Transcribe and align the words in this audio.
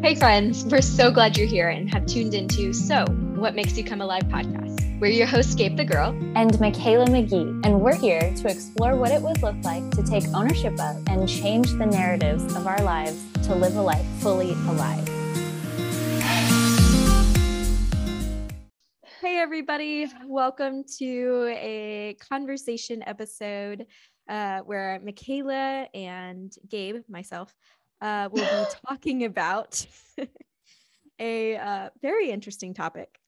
Hey, 0.00 0.14
friends, 0.14 0.64
we're 0.64 0.80
so 0.80 1.10
glad 1.10 1.36
you're 1.36 1.48
here 1.48 1.70
and 1.70 1.90
have 1.90 2.06
tuned 2.06 2.32
into 2.32 2.72
So, 2.72 3.04
What 3.34 3.56
Makes 3.56 3.76
You 3.76 3.82
Come 3.82 4.00
Alive 4.00 4.22
podcast. 4.22 5.00
We're 5.00 5.10
your 5.10 5.26
hosts, 5.26 5.56
Gabe 5.56 5.76
the 5.76 5.84
Girl 5.84 6.10
and 6.36 6.58
Michaela 6.60 7.06
McGee, 7.06 7.66
and 7.66 7.80
we're 7.80 7.96
here 7.96 8.32
to 8.36 8.48
explore 8.48 8.94
what 8.94 9.10
it 9.10 9.20
would 9.20 9.42
look 9.42 9.56
like 9.64 9.90
to 9.90 10.04
take 10.04 10.22
ownership 10.28 10.74
of 10.74 11.02
and 11.08 11.28
change 11.28 11.72
the 11.72 11.84
narratives 11.84 12.44
of 12.54 12.68
our 12.68 12.80
lives 12.82 13.20
to 13.42 13.56
live 13.56 13.74
a 13.74 13.82
life 13.82 14.06
fully 14.20 14.52
alive. 14.52 15.06
Hey, 19.20 19.38
everybody, 19.38 20.06
welcome 20.24 20.84
to 20.98 21.52
a 21.58 22.16
conversation 22.20 23.02
episode 23.04 23.84
uh, 24.28 24.60
where 24.60 25.00
Michaela 25.02 25.88
and 25.92 26.52
Gabe, 26.68 27.02
myself, 27.08 27.52
uh, 28.00 28.28
we'll 28.30 28.44
be 28.44 28.70
talking 28.88 29.24
about 29.24 29.86
a 31.18 31.56
uh, 31.56 31.88
very 32.00 32.30
interesting 32.30 32.74
topic. 32.74 33.18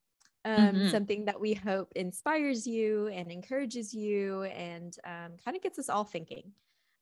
Um, 0.44 0.56
mm-hmm. 0.56 0.88
Something 0.88 1.26
that 1.26 1.40
we 1.40 1.52
hope 1.52 1.92
inspires 1.94 2.66
you 2.66 3.08
and 3.08 3.30
encourages 3.30 3.92
you 3.92 4.44
and 4.44 4.96
um, 5.04 5.32
kind 5.44 5.56
of 5.56 5.62
gets 5.62 5.78
us 5.78 5.90
all 5.90 6.04
thinking. 6.04 6.52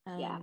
Um, 0.06 0.18
yeah. 0.18 0.38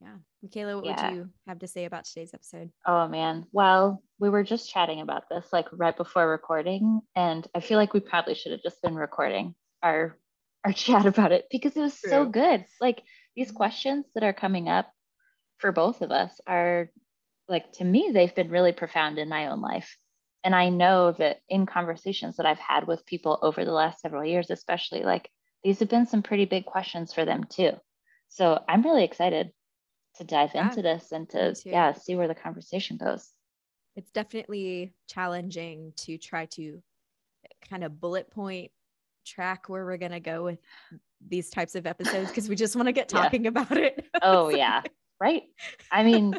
Yeah. 0.00 0.16
Michaela, 0.42 0.76
what 0.76 0.84
yeah. 0.84 1.08
would 1.08 1.16
you 1.16 1.30
have 1.46 1.58
to 1.60 1.66
say 1.66 1.84
about 1.84 2.04
today's 2.04 2.34
episode? 2.34 2.70
Oh, 2.86 3.08
man. 3.08 3.46
Well, 3.52 4.02
we 4.18 4.28
were 4.28 4.44
just 4.44 4.70
chatting 4.70 5.00
about 5.00 5.28
this 5.30 5.46
like 5.52 5.66
right 5.72 5.96
before 5.96 6.28
recording. 6.28 7.00
And 7.14 7.46
I 7.54 7.60
feel 7.60 7.78
like 7.78 7.94
we 7.94 8.00
probably 8.00 8.34
should 8.34 8.52
have 8.52 8.62
just 8.62 8.80
been 8.82 8.94
recording 8.94 9.54
our 9.82 10.16
our 10.64 10.72
chat 10.74 11.06
about 11.06 11.32
it 11.32 11.46
because 11.50 11.76
it 11.76 11.80
was 11.80 11.98
True. 11.98 12.10
so 12.10 12.24
good. 12.26 12.64
Like 12.80 13.02
these 13.34 13.48
mm-hmm. 13.48 13.56
questions 13.56 14.06
that 14.14 14.24
are 14.24 14.32
coming 14.32 14.68
up 14.68 14.90
for 15.58 15.72
both 15.72 16.02
of 16.02 16.10
us 16.10 16.40
are 16.46 16.90
like 17.48 17.72
to 17.72 17.84
me 17.84 18.10
they've 18.12 18.34
been 18.34 18.50
really 18.50 18.72
profound 18.72 19.18
in 19.18 19.28
my 19.28 19.48
own 19.48 19.60
life. 19.60 19.96
And 20.44 20.54
i 20.54 20.68
know 20.68 21.12
that 21.12 21.38
in 21.48 21.66
conversations 21.66 22.36
that 22.36 22.46
i've 22.46 22.58
had 22.58 22.86
with 22.86 23.06
people 23.06 23.38
over 23.42 23.64
the 23.64 23.72
last 23.72 24.00
several 24.00 24.24
years 24.24 24.50
especially 24.50 25.02
like 25.02 25.28
these 25.64 25.80
have 25.80 25.88
been 25.88 26.06
some 26.06 26.22
pretty 26.22 26.44
big 26.44 26.64
questions 26.64 27.12
for 27.12 27.24
them 27.24 27.44
too. 27.44 27.72
So 28.28 28.62
i'm 28.68 28.82
really 28.82 29.04
excited 29.04 29.50
to 30.18 30.24
dive 30.24 30.50
yeah, 30.54 30.68
into 30.68 30.82
this 30.82 31.12
and 31.12 31.28
to 31.30 31.54
yeah 31.64 31.92
see 31.92 32.16
where 32.16 32.28
the 32.28 32.34
conversation 32.34 32.96
goes. 32.96 33.30
It's 33.96 34.10
definitely 34.10 34.94
challenging 35.08 35.92
to 35.96 36.18
try 36.18 36.46
to 36.46 36.82
kind 37.68 37.82
of 37.84 38.00
bullet 38.00 38.30
point 38.30 38.70
track 39.24 39.68
where 39.68 39.84
we're 39.84 39.96
going 39.96 40.12
to 40.12 40.20
go 40.20 40.44
with 40.44 40.58
these 41.26 41.50
types 41.50 41.74
of 41.74 41.86
episodes 41.86 42.28
because 42.28 42.48
we 42.48 42.56
just 42.56 42.76
want 42.76 42.86
to 42.86 42.92
get 42.92 43.08
talking 43.18 43.44
yeah. 43.44 43.48
about 43.48 43.76
it. 43.76 44.06
Oh 44.22 44.48
yeah 44.48 44.82
right? 45.20 45.42
I 45.90 46.02
mean, 46.02 46.38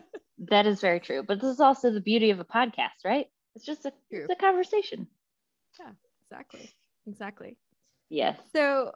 that 0.50 0.66
is 0.66 0.82
very 0.82 1.00
true. 1.00 1.24
But 1.24 1.42
this 1.42 1.52
is 1.52 1.60
also 1.60 1.92
the 1.92 2.02
beauty 2.02 2.30
of 2.32 2.40
a 2.40 2.46
podcast, 2.46 3.06
right? 3.06 3.28
It's 3.56 3.66
just 3.66 3.86
a, 3.86 3.92
it's 4.10 4.32
a 4.32 4.36
conversation. 4.36 5.08
Yeah, 5.80 5.92
exactly. 6.30 6.70
Exactly. 7.08 7.58
Yes. 8.10 8.40
So, 8.56 8.92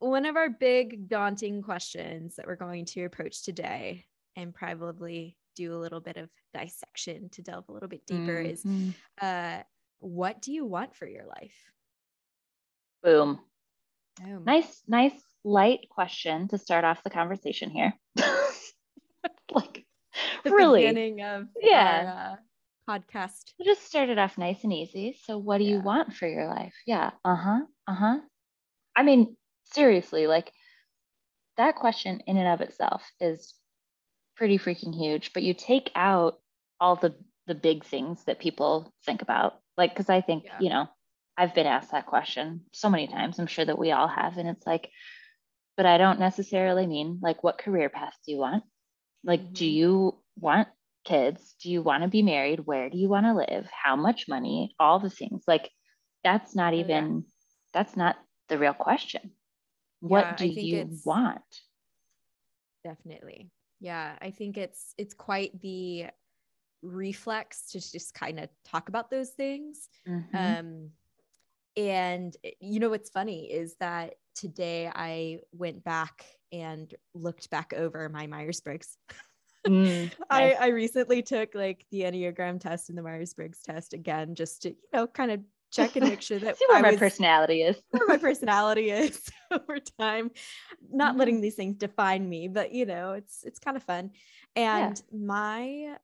one 0.00 0.26
of 0.26 0.36
our 0.36 0.48
big 0.48 1.08
daunting 1.08 1.62
questions 1.62 2.36
that 2.36 2.46
we're 2.46 2.56
going 2.56 2.84
to 2.86 3.04
approach 3.04 3.42
today 3.44 4.04
and 4.36 4.54
probably 4.54 5.36
do 5.56 5.74
a 5.74 5.78
little 5.78 6.00
bit 6.00 6.16
of 6.16 6.30
dissection 6.54 7.28
to 7.30 7.42
delve 7.42 7.68
a 7.68 7.72
little 7.72 7.88
bit 7.88 8.06
deeper 8.06 8.42
mm-hmm. 8.42 8.88
is 8.88 8.94
uh, 9.20 9.62
what 9.98 10.40
do 10.40 10.52
you 10.52 10.64
want 10.64 10.94
for 10.94 11.06
your 11.06 11.26
life? 11.26 11.56
Boom. 13.02 13.40
Boom. 14.22 14.44
Nice, 14.44 14.82
nice, 14.86 15.20
light 15.44 15.88
question 15.90 16.48
to 16.48 16.58
start 16.58 16.84
off 16.84 17.02
the 17.02 17.10
conversation 17.10 17.70
here. 17.70 17.92
like 19.54 19.84
the 20.44 20.50
really 20.50 20.82
beginning 20.82 21.22
of 21.22 21.46
yeah 21.60 22.14
our, 22.16 22.32
uh, 22.32 22.36
podcast. 22.88 23.52
We 23.58 23.64
just 23.64 23.84
started 23.84 24.18
off 24.18 24.38
nice 24.38 24.64
and 24.64 24.72
easy. 24.72 25.18
So 25.24 25.38
what 25.38 25.58
do 25.58 25.64
yeah. 25.64 25.76
you 25.76 25.80
want 25.80 26.14
for 26.14 26.26
your 26.26 26.46
life? 26.46 26.74
Yeah. 26.86 27.10
Uh-huh. 27.24 27.60
Uh-huh. 27.86 28.18
I 28.96 29.02
mean, 29.02 29.36
seriously, 29.72 30.26
like 30.26 30.52
that 31.56 31.76
question 31.76 32.20
in 32.26 32.36
and 32.36 32.48
of 32.48 32.60
itself 32.60 33.02
is 33.20 33.54
pretty 34.36 34.58
freaking 34.58 34.94
huge, 34.94 35.32
but 35.32 35.42
you 35.42 35.54
take 35.54 35.90
out 35.94 36.38
all 36.80 36.96
the 36.96 37.14
the 37.46 37.54
big 37.54 37.84
things 37.84 38.24
that 38.24 38.38
people 38.38 38.92
think 39.04 39.22
about. 39.22 39.60
Like 39.76 39.94
cuz 39.94 40.08
I 40.08 40.20
think, 40.20 40.44
yeah. 40.44 40.58
you 40.60 40.70
know, 40.70 40.86
I've 41.36 41.54
been 41.54 41.66
asked 41.66 41.92
that 41.92 42.06
question 42.06 42.64
so 42.72 42.90
many 42.90 43.06
times. 43.06 43.38
I'm 43.38 43.46
sure 43.46 43.64
that 43.64 43.78
we 43.78 43.92
all 43.92 44.08
have 44.08 44.38
and 44.38 44.48
it's 44.48 44.66
like 44.66 44.90
but 45.76 45.86
I 45.86 45.96
don't 45.96 46.18
necessarily 46.18 46.86
mean 46.88 47.20
like 47.22 47.44
what 47.44 47.58
career 47.58 47.88
path 47.88 48.16
do 48.26 48.32
you 48.32 48.38
want? 48.38 48.64
Like, 49.24 49.40
mm-hmm. 49.40 49.52
do 49.54 49.66
you 49.66 50.18
want 50.38 50.68
kids? 51.04 51.54
Do 51.62 51.70
you 51.70 51.82
want 51.82 52.02
to 52.02 52.08
be 52.08 52.22
married? 52.22 52.60
Where 52.60 52.90
do 52.90 52.98
you 52.98 53.08
want 53.08 53.26
to 53.26 53.34
live? 53.34 53.68
How 53.70 53.96
much 53.96 54.28
money? 54.28 54.74
All 54.78 54.98
the 54.98 55.10
things. 55.10 55.44
Like, 55.46 55.70
that's 56.24 56.54
not 56.54 56.74
even, 56.74 57.04
oh, 57.04 57.16
yeah. 57.16 57.32
that's 57.72 57.96
not 57.96 58.16
the 58.48 58.58
real 58.58 58.74
question. 58.74 59.32
What 60.00 60.24
yeah, 60.24 60.36
do 60.36 60.46
you 60.48 60.90
want? 61.04 61.42
Definitely. 62.84 63.50
Yeah. 63.80 64.16
I 64.20 64.30
think 64.30 64.56
it's, 64.56 64.94
it's 64.96 65.14
quite 65.14 65.60
the 65.60 66.06
reflex 66.82 67.70
to 67.72 67.80
just 67.80 68.14
kind 68.14 68.38
of 68.38 68.48
talk 68.64 68.88
about 68.88 69.10
those 69.10 69.30
things. 69.30 69.88
Mm-hmm. 70.08 70.36
Um, 70.36 70.90
and 71.76 72.36
eh, 72.44 72.50
you 72.60 72.80
know 72.80 72.90
what's 72.90 73.10
funny 73.10 73.46
is 73.50 73.76
that 73.80 74.14
today 74.34 74.90
I 74.92 75.40
went 75.52 75.84
back 75.84 76.24
and 76.52 76.92
looked 77.14 77.50
back 77.50 77.72
over 77.76 78.08
my 78.08 78.26
Myers 78.26 78.60
Briggs. 78.60 78.96
Mm, 79.66 80.10
I, 80.30 80.52
I 80.52 80.66
recently 80.68 81.22
took 81.22 81.54
like 81.54 81.84
the 81.90 82.02
Enneagram 82.02 82.60
test 82.60 82.88
and 82.88 82.98
the 82.98 83.02
Myers 83.02 83.34
Briggs 83.34 83.60
test 83.62 83.92
again, 83.94 84.34
just 84.34 84.62
to, 84.62 84.70
you 84.70 84.76
know, 84.92 85.06
kind 85.06 85.30
of 85.30 85.40
check 85.70 85.96
and 85.96 86.08
make 86.08 86.22
sure 86.22 86.38
that 86.38 86.56
see 86.56 86.64
where 86.68 86.78
I 86.78 86.82
my 86.82 86.90
was, 86.90 86.98
personality 86.98 87.62
is. 87.62 87.76
where 87.90 88.06
my 88.06 88.16
personality 88.16 88.90
is 88.90 89.28
over 89.50 89.78
time. 89.98 90.30
Not 90.90 91.14
mm. 91.14 91.18
letting 91.18 91.40
these 91.40 91.54
things 91.54 91.76
define 91.76 92.28
me, 92.28 92.48
but 92.48 92.72
you 92.72 92.86
know, 92.86 93.12
it's 93.12 93.44
it's 93.44 93.58
kind 93.58 93.76
of 93.76 93.82
fun. 93.82 94.10
And 94.56 94.96
yeah. 94.96 95.18
my 95.18 95.96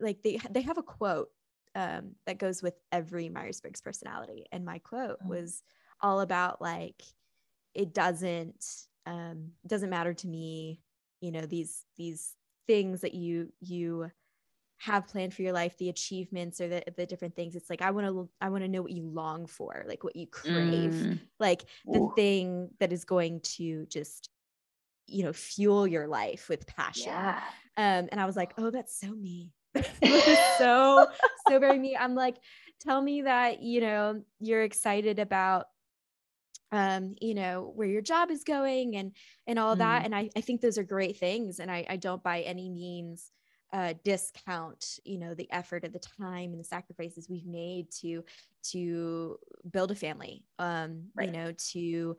like 0.00 0.22
they 0.22 0.40
they 0.50 0.62
have 0.62 0.78
a 0.78 0.82
quote 0.82 1.28
um, 1.74 2.12
that 2.26 2.38
goes 2.38 2.62
with 2.62 2.74
every 2.92 3.28
Myers 3.28 3.60
Briggs 3.60 3.80
personality, 3.80 4.46
and 4.52 4.64
my 4.64 4.78
quote 4.78 5.18
oh. 5.24 5.28
was 5.28 5.62
all 6.00 6.20
about 6.20 6.60
like 6.60 7.02
it 7.74 7.92
doesn't 7.92 8.64
um, 9.06 9.50
doesn't 9.66 9.90
matter 9.90 10.14
to 10.14 10.26
me 10.26 10.80
you 11.20 11.32
know 11.32 11.42
these 11.42 11.84
these 11.96 12.34
things 12.66 13.00
that 13.00 13.14
you 13.14 13.52
you 13.60 14.10
have 14.78 15.06
planned 15.06 15.32
for 15.32 15.42
your 15.42 15.52
life 15.52 15.76
the 15.78 15.88
achievements 15.88 16.60
or 16.60 16.68
the, 16.68 16.82
the 16.96 17.06
different 17.06 17.34
things 17.34 17.54
it's 17.54 17.70
like 17.70 17.80
i 17.80 17.90
want 17.90 18.06
to 18.06 18.28
i 18.40 18.48
want 18.48 18.62
to 18.62 18.68
know 18.68 18.82
what 18.82 18.90
you 18.90 19.04
long 19.04 19.46
for 19.46 19.84
like 19.88 20.04
what 20.04 20.16
you 20.16 20.26
crave 20.26 20.92
mm. 20.92 21.18
like 21.40 21.64
the 21.86 22.00
Ooh. 22.00 22.12
thing 22.14 22.68
that 22.80 22.92
is 22.92 23.04
going 23.04 23.40
to 23.40 23.86
just 23.86 24.28
you 25.06 25.24
know 25.24 25.32
fuel 25.32 25.86
your 25.86 26.06
life 26.06 26.48
with 26.48 26.66
passion 26.66 27.12
yeah. 27.12 27.40
um 27.76 28.08
and 28.10 28.20
i 28.20 28.26
was 28.26 28.36
like 28.36 28.52
oh 28.58 28.70
that's 28.70 28.98
so 28.98 29.08
me 29.08 29.52
so 30.58 31.06
so 31.48 31.58
very 31.58 31.78
me 31.78 31.96
i'm 31.96 32.14
like 32.14 32.36
tell 32.80 33.00
me 33.00 33.22
that 33.22 33.62
you 33.62 33.80
know 33.80 34.20
you're 34.40 34.62
excited 34.62 35.18
about 35.18 35.66
um, 36.74 37.14
you 37.20 37.34
know, 37.34 37.72
where 37.76 37.86
your 37.86 38.02
job 38.02 38.32
is 38.32 38.42
going 38.42 38.96
and 38.96 39.12
and 39.46 39.60
all 39.60 39.76
mm. 39.76 39.78
that. 39.78 40.04
And 40.04 40.14
I, 40.14 40.28
I 40.36 40.40
think 40.40 40.60
those 40.60 40.76
are 40.76 40.82
great 40.82 41.18
things. 41.18 41.60
And 41.60 41.70
I, 41.70 41.86
I 41.88 41.96
don't 41.96 42.22
by 42.22 42.40
any 42.40 42.68
means 42.68 43.30
uh, 43.72 43.94
discount, 44.02 44.98
you 45.04 45.18
know, 45.18 45.34
the 45.34 45.50
effort 45.52 45.84
and 45.84 45.94
the 45.94 46.00
time 46.00 46.50
and 46.50 46.58
the 46.58 46.64
sacrifices 46.64 47.28
we've 47.30 47.46
made 47.46 47.92
to 48.00 48.24
to 48.72 49.38
build 49.70 49.92
a 49.92 49.94
family. 49.94 50.42
Um, 50.58 51.04
right. 51.14 51.28
you 51.28 51.32
know, 51.32 51.52
to 51.70 52.16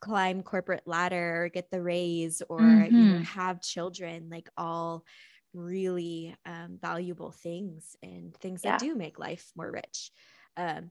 climb 0.00 0.42
corporate 0.42 0.82
ladder, 0.84 1.50
get 1.52 1.70
the 1.70 1.80
raise, 1.80 2.42
or 2.50 2.60
mm-hmm. 2.60 2.94
you 2.94 3.02
know, 3.04 3.14
mm-hmm. 3.14 3.22
have 3.22 3.62
children, 3.62 4.28
like 4.30 4.50
all 4.58 5.06
really 5.54 6.36
um, 6.44 6.78
valuable 6.82 7.30
things 7.30 7.96
and 8.02 8.36
things 8.36 8.60
yeah. 8.62 8.72
that 8.72 8.80
do 8.80 8.94
make 8.94 9.18
life 9.18 9.50
more 9.56 9.70
rich. 9.70 10.10
Um, 10.58 10.90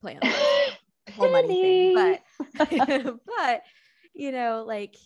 play 0.00 0.18
on 0.22 0.30
whole 1.10 1.30
money 1.30 1.94
thing. 1.94 2.20
But 2.58 3.18
but 3.26 3.62
you 4.14 4.32
know, 4.32 4.64
like, 4.66 4.96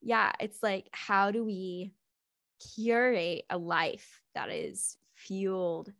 yeah, 0.00 0.32
it's 0.40 0.62
like 0.62 0.88
how 0.92 1.30
do 1.30 1.44
we 1.44 1.92
curate 2.74 3.44
a 3.50 3.58
life 3.58 4.22
that 4.34 4.50
is 4.50 4.96
fueled 5.14 5.92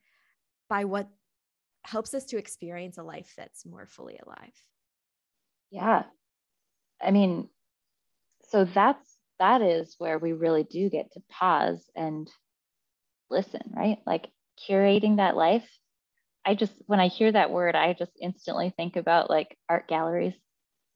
by 0.68 0.84
what 0.84 1.08
helps 1.84 2.14
us 2.14 2.24
to 2.26 2.38
experience 2.38 2.98
a 2.98 3.02
life 3.02 3.34
that's 3.36 3.66
more 3.66 3.86
fully 3.86 4.18
alive? 4.24 4.54
Yeah. 5.70 6.04
I 7.02 7.10
mean, 7.10 7.48
so 8.50 8.64
that's 8.64 9.16
that 9.38 9.62
is 9.62 9.96
where 9.98 10.18
we 10.18 10.32
really 10.32 10.62
do 10.62 10.88
get 10.88 11.12
to 11.12 11.22
pause 11.28 11.90
and 11.96 12.30
listen, 13.28 13.62
right? 13.74 13.98
Like 14.06 14.28
curating 14.68 15.16
that 15.16 15.36
life 15.36 15.68
I 16.44 16.54
just, 16.54 16.72
when 16.86 17.00
I 17.00 17.08
hear 17.08 17.30
that 17.30 17.50
word, 17.50 17.76
I 17.76 17.92
just 17.92 18.12
instantly 18.20 18.72
think 18.76 18.96
about 18.96 19.30
like 19.30 19.56
art 19.68 19.88
galleries, 19.88 20.34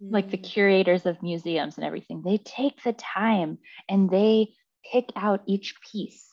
mm. 0.02 0.12
like 0.12 0.30
the 0.30 0.38
mm. 0.38 0.44
curators 0.44 1.06
of 1.06 1.22
museums 1.22 1.76
and 1.76 1.84
everything. 1.84 2.22
They 2.22 2.38
take 2.38 2.82
the 2.82 2.92
time 2.92 3.58
and 3.88 4.10
they 4.10 4.54
pick 4.92 5.10
out 5.16 5.42
each 5.46 5.74
piece 5.92 6.26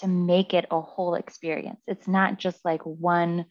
to 0.00 0.08
make 0.08 0.54
it 0.54 0.66
a 0.70 0.80
whole 0.80 1.14
experience. 1.14 1.80
It's 1.86 2.08
not 2.08 2.38
just 2.38 2.64
like 2.64 2.82
one 2.82 3.46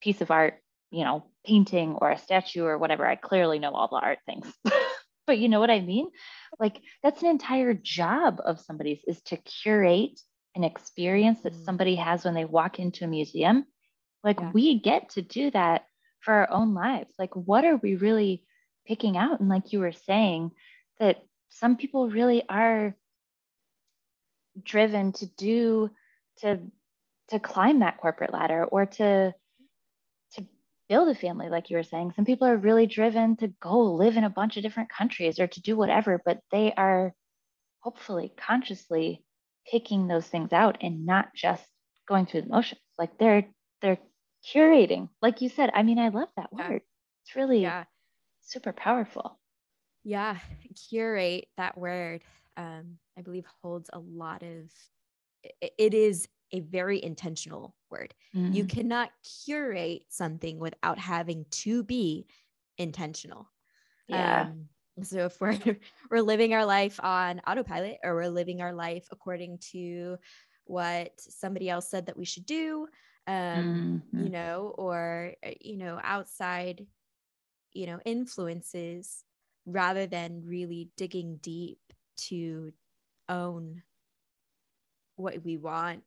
piece 0.00 0.20
of 0.20 0.30
art, 0.30 0.54
you 0.90 1.04
know, 1.04 1.24
painting 1.46 1.96
or 2.00 2.10
a 2.10 2.18
statue 2.18 2.64
or 2.64 2.78
whatever. 2.78 3.06
I 3.06 3.16
clearly 3.16 3.58
know 3.58 3.72
all 3.72 3.88
the 3.88 3.96
art 3.96 4.18
things. 4.26 4.46
but 5.26 5.38
you 5.38 5.48
know 5.48 5.60
what 5.60 5.70
I 5.70 5.80
mean? 5.80 6.08
Like 6.58 6.80
that's 7.02 7.22
an 7.22 7.28
entire 7.28 7.74
job 7.74 8.40
of 8.44 8.60
somebody's 8.60 9.00
is 9.06 9.20
to 9.26 9.36
curate 9.36 10.18
an 10.54 10.64
experience 10.64 11.42
that 11.42 11.54
mm. 11.54 11.64
somebody 11.64 11.96
has 11.96 12.24
when 12.24 12.34
they 12.34 12.44
walk 12.44 12.78
into 12.78 13.04
a 13.04 13.08
museum. 13.08 13.64
Like 14.24 14.40
yeah. 14.40 14.50
we 14.52 14.78
get 14.80 15.10
to 15.10 15.22
do 15.22 15.50
that 15.52 15.86
for 16.20 16.34
our 16.34 16.50
own 16.50 16.74
lives. 16.74 17.14
Like 17.18 17.34
what 17.34 17.64
are 17.64 17.76
we 17.76 17.96
really 17.96 18.44
picking 18.86 19.16
out? 19.16 19.40
And 19.40 19.48
like 19.48 19.72
you 19.72 19.80
were 19.80 19.92
saying, 19.92 20.52
that 20.98 21.22
some 21.50 21.76
people 21.76 22.10
really 22.10 22.42
are 22.48 22.94
driven 24.64 25.12
to 25.12 25.26
do 25.26 25.90
to 26.38 26.60
to 27.28 27.38
climb 27.38 27.80
that 27.80 27.98
corporate 27.98 28.32
ladder 28.32 28.64
or 28.64 28.86
to 28.86 29.32
to 30.32 30.46
build 30.88 31.08
a 31.08 31.14
family 31.14 31.48
like 31.48 31.70
you 31.70 31.76
were 31.76 31.82
saying 31.82 32.12
some 32.16 32.24
people 32.24 32.48
are 32.48 32.56
really 32.56 32.86
driven 32.86 33.36
to 33.36 33.48
go 33.60 33.78
live 33.94 34.16
in 34.16 34.24
a 34.24 34.30
bunch 34.30 34.56
of 34.56 34.62
different 34.62 34.90
countries 34.90 35.38
or 35.38 35.46
to 35.46 35.62
do 35.62 35.76
whatever 35.76 36.20
but 36.24 36.40
they 36.50 36.72
are 36.72 37.14
hopefully 37.80 38.32
consciously 38.36 39.24
picking 39.70 40.08
those 40.08 40.26
things 40.26 40.52
out 40.52 40.78
and 40.80 41.06
not 41.06 41.28
just 41.34 41.64
going 42.08 42.26
through 42.26 42.42
the 42.42 42.48
motions 42.48 42.80
like 42.98 43.16
they're 43.18 43.46
they're 43.80 43.98
curating 44.46 45.08
like 45.20 45.40
you 45.40 45.48
said 45.48 45.70
i 45.74 45.82
mean 45.82 45.98
i 45.98 46.08
love 46.08 46.28
that 46.36 46.48
yeah. 46.56 46.68
word 46.70 46.82
it's 47.24 47.36
really 47.36 47.62
yeah. 47.62 47.84
super 48.40 48.72
powerful 48.72 49.38
yeah 50.04 50.38
curate 50.88 51.46
that 51.56 51.76
word 51.76 52.22
um, 52.58 52.98
I 53.16 53.22
believe 53.22 53.46
holds 53.62 53.88
a 53.92 54.00
lot 54.00 54.42
of 54.42 54.70
it 55.60 55.94
is 55.94 56.28
a 56.52 56.60
very 56.60 57.02
intentional 57.02 57.74
word. 57.90 58.12
Mm-hmm. 58.34 58.52
You 58.52 58.64
cannot 58.64 59.10
curate 59.46 60.02
something 60.08 60.58
without 60.58 60.98
having 60.98 61.46
to 61.50 61.84
be 61.84 62.26
intentional. 62.76 63.48
Yeah. 64.08 64.42
Um, 64.42 64.68
so 65.04 65.26
if 65.26 65.40
we're 65.40 65.56
we're 66.10 66.22
living 66.22 66.52
our 66.52 66.66
life 66.66 66.98
on 67.02 67.40
autopilot 67.46 67.98
or 68.02 68.16
we're 68.16 68.28
living 68.28 68.60
our 68.60 68.72
life 68.72 69.06
according 69.12 69.58
to 69.72 70.16
what 70.64 71.12
somebody 71.18 71.70
else 71.70 71.88
said 71.88 72.06
that 72.06 72.16
we 72.16 72.24
should 72.24 72.44
do, 72.44 72.88
um, 73.28 74.02
mm-hmm. 74.14 74.24
you 74.24 74.30
know, 74.30 74.74
or 74.76 75.34
uh, 75.46 75.50
you 75.60 75.76
know, 75.76 76.00
outside, 76.02 76.86
you 77.72 77.86
know, 77.86 78.00
influences 78.04 79.22
rather 79.66 80.06
than 80.06 80.42
really 80.46 80.88
digging 80.96 81.36
deep 81.42 81.78
to 82.16 82.72
own 83.28 83.82
what 85.16 85.44
we 85.44 85.58
want 85.58 86.02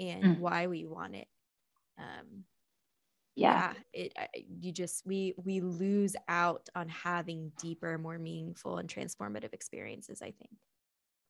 and 0.00 0.24
mm. 0.24 0.38
why 0.38 0.66
we 0.66 0.86
want 0.86 1.14
it 1.14 1.28
um 1.98 2.44
yeah. 3.34 3.72
yeah 3.94 4.02
it 4.04 4.40
you 4.60 4.72
just 4.72 5.04
we 5.06 5.34
we 5.36 5.60
lose 5.60 6.16
out 6.28 6.68
on 6.74 6.88
having 6.88 7.52
deeper 7.60 7.98
more 7.98 8.18
meaningful 8.18 8.78
and 8.78 8.88
transformative 8.88 9.52
experiences 9.52 10.22
i 10.22 10.30
think 10.30 10.56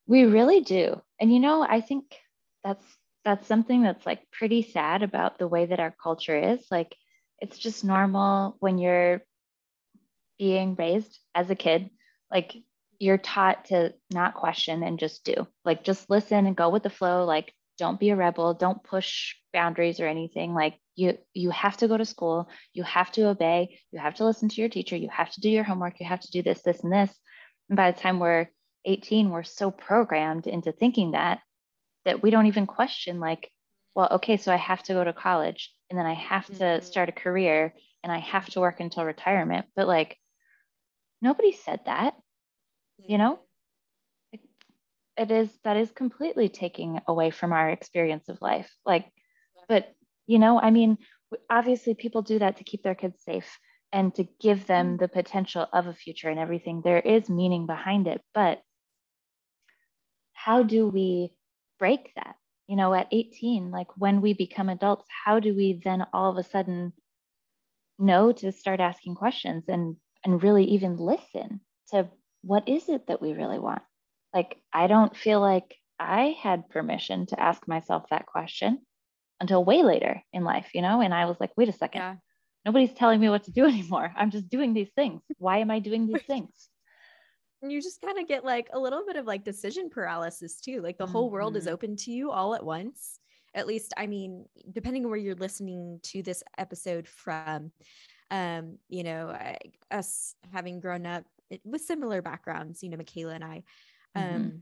we 0.07 0.25
really 0.25 0.61
do 0.61 1.01
and 1.21 1.33
you 1.33 1.41
know 1.41 1.67
i 1.69 1.81
think 1.81 2.17
that's 2.63 2.85
that's 3.25 3.47
something 3.47 3.83
that's 3.83 4.05
like 4.05 4.31
pretty 4.31 4.63
sad 4.63 5.03
about 5.03 5.39
the 5.39 5.49
way 5.49 5.67
that 5.67 5.81
our 5.81 5.95
culture 6.03 6.37
is. 6.37 6.65
Like 6.71 6.95
it's 7.41 7.59
just 7.59 7.85
normal 7.85 8.57
when 8.61 8.79
you're 8.79 9.23
being 10.39 10.75
raised 10.75 11.19
as 11.35 11.51
a 11.51 11.55
kid 11.55 11.91
like 12.33 12.57
you're 12.99 13.19
taught 13.19 13.67
to 13.67 13.93
not 14.13 14.35
question 14.35 14.83
and 14.83 14.99
just 14.99 15.25
do. 15.25 15.47
Like 15.65 15.85
just 15.85 16.09
listen 16.09 16.47
and 16.47 16.57
go 16.57 16.71
with 16.71 16.83
the 16.83 16.91
flow. 16.91 17.25
Like 17.25 17.53
don't 17.79 18.01
be 18.01 18.11
a 18.11 18.17
rebel. 18.17 18.55
Don't 18.55 18.83
push 18.83 19.35
boundaries 19.53 20.01
or 20.01 20.07
anything. 20.07 20.55
Like 20.55 20.79
you 20.97 21.19
you 21.35 21.51
have 21.51 21.77
to 21.79 21.89
go 21.89 21.97
to 21.97 22.05
school. 22.05 22.49
You 22.73 22.85
have 22.85 23.13
to 23.13 23.29
obey. 23.29 23.79
You 23.93 24.01
have 24.01 24.15
to 24.17 24.25
listen 24.25 24.49
to 24.49 24.61
your 24.61 24.71
teacher. 24.71 24.97
You 24.97 25.09
have 25.11 25.31
to 25.33 25.41
do 25.41 25.51
your 25.51 25.65
homework. 25.65 26.01
You 26.01 26.07
have 26.07 26.21
to 26.21 26.31
do 26.31 26.43
this 26.43 26.63
this 26.63 26.83
and 26.83 26.93
this. 26.93 27.15
And 27.69 27.77
by 27.77 27.91
the 27.91 28.01
time 28.01 28.19
we're 28.19 28.49
18 28.85 29.31
we're 29.31 29.45
so 29.45 29.71
programmed 29.71 30.47
into 30.47 30.73
thinking 30.73 31.13
that 31.13 31.41
that 32.05 32.23
we 32.23 32.31
don't 32.31 32.47
even 32.47 32.67
question 32.67 33.21
like 33.21 33.51
well 33.95 34.09
okay 34.13 34.37
so 34.37 34.53
i 34.53 34.57
have 34.57 34.83
to 34.83 34.93
go 34.93 35.05
to 35.05 35.13
college 35.13 35.73
and 35.91 35.99
then 35.99 36.07
i 36.07 36.15
have 36.15 36.47
to 36.47 36.53
mm-hmm. 36.53 36.85
start 36.85 37.09
a 37.09 37.13
career 37.13 37.75
and 38.03 38.13
i 38.13 38.19
have 38.19 38.47
to 38.47 38.61
work 38.61 38.81
until 38.81 39.05
retirement 39.05 39.67
but 39.77 39.87
like 39.87 40.17
nobody 41.21 41.53
said 41.53 41.81
that 41.87 42.15
you 42.99 43.19
know 43.19 43.39
it, 44.33 44.41
it 45.17 45.31
is 45.31 45.51
that 45.65 45.77
is 45.77 45.91
completely 45.91 46.49
taking 46.49 47.01
away 47.07 47.31
from 47.31 47.53
our 47.53 47.71
experience 47.71 48.29
of 48.29 48.41
life 48.41 48.71
like 48.85 49.07
but 49.69 49.93
you 50.27 50.39
know 50.39 50.61
i 50.61 50.71
mean 50.71 50.99
obviously 51.49 51.95
people 51.95 52.23
do 52.23 52.39
that 52.39 52.59
to 52.59 52.65
keep 52.65 52.83
their 52.83 52.95
kids 52.95 53.23
safe 53.25 53.59
and 53.93 54.15
to 54.15 54.27
give 54.41 54.67
them 54.67 54.89
mm-hmm. 54.89 54.97
the 54.99 55.09
potential 55.09 55.67
of 55.73 55.87
a 55.87 55.95
future 55.95 56.29
and 56.29 56.39
everything 56.39 56.83
there 56.83 57.01
is 57.01 57.29
meaning 57.29 57.67
behind 57.67 58.07
it 58.07 58.21
but 58.35 58.61
how 60.33 60.63
do 60.63 60.89
we 60.89 61.33
break 61.83 62.13
that 62.17 62.37
you 62.69 62.77
know 62.77 62.95
at 62.95 63.09
18 63.11 63.71
like 63.71 63.89
when 63.97 64.21
we 64.21 64.33
become 64.35 64.69
adults 64.69 65.07
how 65.25 65.41
do 65.41 65.55
we 65.55 65.81
then 65.85 66.07
all 66.13 66.31
of 66.31 66.39
a 66.39 66.49
sudden 66.49 66.93
know 67.99 68.33
to 68.33 68.53
start 68.53 68.81
asking 68.81 69.15
questions 69.15 69.65
and 69.69 69.97
and 70.25 70.43
really 70.43 70.65
even 70.65 70.97
listen 70.97 71.61
to 71.91 72.09
what 72.43 72.69
is 72.69 72.89
it 72.89 73.07
that 73.07 73.23
we 73.23 73.33
really 73.33 73.59
want? 73.59 73.83
Like, 74.35 74.57
I 74.73 74.87
don't 74.87 75.17
feel 75.17 75.41
like 75.41 75.77
I 75.99 76.37
had 76.41 76.69
permission 76.69 77.27
to 77.27 77.41
ask 77.41 77.67
myself 77.69 78.05
that 78.11 78.27
question 78.27 78.81
until 79.41 79.65
way 79.65 79.83
later 79.83 80.23
in 80.33 80.45
life, 80.45 80.71
you 80.75 80.83
know? 80.83 81.01
And 81.01 81.15
I 81.15 81.27
was 81.27 81.37
like, 81.41 81.51
wait 81.57 81.69
a 81.69 81.73
second. 81.73 82.01
Yeah. 82.01 82.15
Nobody's 82.65 82.93
telling 82.93 83.21
me 83.21 83.29
what 83.29 83.45
to 83.45 83.53
do 83.53 83.67
anymore. 83.67 84.13
I'm 84.17 84.31
just 84.31 84.49
doing 84.49 84.75
these 84.75 84.91
things. 84.95 85.23
Why 85.39 85.59
am 85.59 85.71
I 85.71 85.79
doing 85.79 86.07
these 86.07 86.23
things? 86.27 86.69
You 87.71 87.81
just 87.81 88.01
kind 88.01 88.19
of 88.19 88.27
get 88.27 88.45
like 88.45 88.69
a 88.73 88.79
little 88.79 89.05
bit 89.07 89.17
of 89.17 89.27
like 89.27 89.45
decision 89.45 89.89
paralysis 89.89 90.61
too. 90.61 90.81
Like 90.81 90.99
the 90.99 91.05
mm-hmm. 91.05 91.13
whole 91.13 91.31
world 91.31 91.57
is 91.57 91.65
mm-hmm. 91.65 91.75
open 91.75 91.97
to 91.97 92.11
you 92.11 92.31
all 92.31 92.55
at 92.55 92.65
once. 92.65 93.19
At 93.55 93.67
least, 93.67 93.93
I 93.97 94.07
mean, 94.07 94.47
depending 94.73 95.05
on 95.05 95.11
where 95.11 95.21
you're 95.21 95.35
listening 95.35 96.01
to 96.05 96.23
this 96.23 96.43
episode 96.57 97.07
from, 97.07 97.71
um, 98.31 98.79
you 98.89 99.05
know, 99.05 99.29
I, 99.29 99.59
us 99.91 100.35
having 100.53 100.81
grown 100.81 101.07
up 101.07 101.25
with 101.65 101.83
similar 101.83 102.23
backgrounds, 102.23 102.83
you 102.83 102.89
know, 102.89 102.97
Michaela 102.97 103.35
and 103.35 103.45
I, 103.45 103.63
um, 104.15 104.25
mm-hmm. 104.25 104.57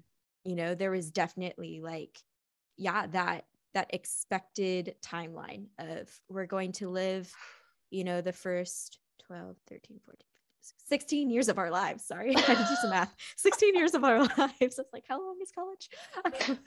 you 0.45 0.57
know, 0.57 0.75
there 0.75 0.91
was 0.91 1.11
definitely 1.11 1.81
like, 1.81 2.19
yeah, 2.77 3.07
that 3.09 3.45
that 3.75 3.95
expected 3.95 4.97
timeline 5.01 5.67
of 5.79 6.11
we're 6.29 6.47
going 6.47 6.73
to 6.73 6.89
live, 6.89 7.33
you 7.91 8.03
know, 8.03 8.21
the 8.21 8.33
first 8.33 8.99
12, 9.27 9.57
13, 9.69 10.01
14, 10.05 10.30
16 10.89 11.31
years 11.31 11.49
of 11.49 11.59
our 11.59 11.71
lives. 11.71 12.05
Sorry, 12.05 12.35
I 12.37 12.41
had 12.41 12.59
to 12.59 12.65
do 12.65 12.77
some 12.81 12.91
math. 12.91 13.15
16 13.37 13.75
years 13.75 13.95
of 13.95 14.05
our 14.05 14.19
lives. 14.39 14.55
It's 14.61 14.81
like, 14.93 15.05
how 15.09 15.21
long 15.21 15.39
is 15.43 15.53
college? 15.53 15.91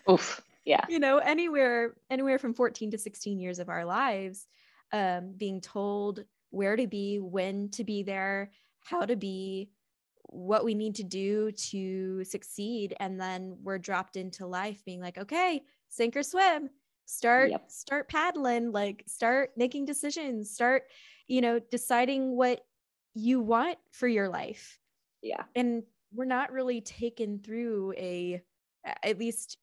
Oof. 0.09 0.41
Yeah. 0.65 0.85
You 0.89 0.99
know, 0.99 1.17
anywhere, 1.17 1.95
anywhere 2.09 2.39
from 2.39 2.53
14 2.53 2.91
to 2.91 2.97
16 2.97 3.39
years 3.39 3.59
of 3.59 3.69
our 3.69 3.85
lives, 3.85 4.47
um, 4.91 5.33
being 5.37 5.59
told 5.61 6.23
where 6.51 6.75
to 6.75 6.87
be, 6.87 7.19
when 7.19 7.69
to 7.71 7.83
be 7.83 8.03
there, 8.03 8.51
how 8.85 9.05
to 9.05 9.15
be, 9.15 9.69
what 10.27 10.65
we 10.65 10.73
need 10.73 10.95
to 10.95 11.03
do 11.03 11.51
to 11.51 12.23
succeed 12.23 12.95
and 12.99 13.19
then 13.19 13.55
we're 13.61 13.77
dropped 13.77 14.15
into 14.15 14.47
life 14.47 14.83
being 14.83 14.99
like 14.99 15.17
okay 15.19 15.61
sink 15.89 16.15
or 16.15 16.23
swim 16.23 16.69
start 17.05 17.51
yep. 17.51 17.69
start 17.69 18.09
paddling 18.09 18.71
like 18.71 19.03
start 19.05 19.51
making 19.55 19.85
decisions 19.85 20.49
start 20.49 20.83
you 21.27 21.39
know 21.39 21.59
deciding 21.69 22.35
what 22.35 22.65
you 23.13 23.39
want 23.39 23.77
for 23.91 24.07
your 24.07 24.29
life. 24.29 24.79
Yeah. 25.21 25.43
And 25.55 25.83
we're 26.13 26.25
not 26.25 26.51
really 26.51 26.81
taken 26.81 27.39
through 27.39 27.93
a 27.97 28.41
at 29.01 29.17
least 29.17 29.57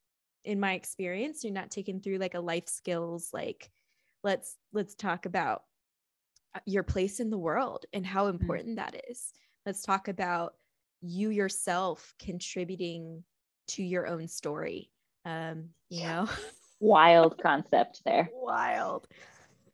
in 0.44 0.58
my 0.58 0.72
experience 0.72 1.44
you're 1.44 1.52
not 1.52 1.70
taken 1.70 2.00
through 2.00 2.16
like 2.16 2.34
a 2.34 2.40
life 2.40 2.66
skills 2.66 3.28
like 3.34 3.70
let's 4.24 4.56
let's 4.72 4.94
talk 4.94 5.26
about 5.26 5.62
uh, 6.54 6.60
your 6.66 6.82
place 6.82 7.20
in 7.20 7.30
the 7.30 7.38
world 7.38 7.84
and 7.92 8.04
how 8.04 8.24
mm-hmm. 8.24 8.40
important 8.40 8.78
mm-hmm. 8.78 8.92
that 8.92 9.04
is. 9.08 9.32
Let's 9.66 9.82
talk 9.82 10.08
about 10.08 10.54
you 11.02 11.30
yourself 11.30 12.14
contributing 12.18 13.22
to 13.68 13.82
your 13.82 14.06
own 14.06 14.26
story 14.26 14.90
um 15.24 15.68
you 15.88 16.04
know? 16.04 16.28
Wild 16.80 17.38
concept 17.42 18.00
there. 18.04 18.30
Wild 18.32 19.06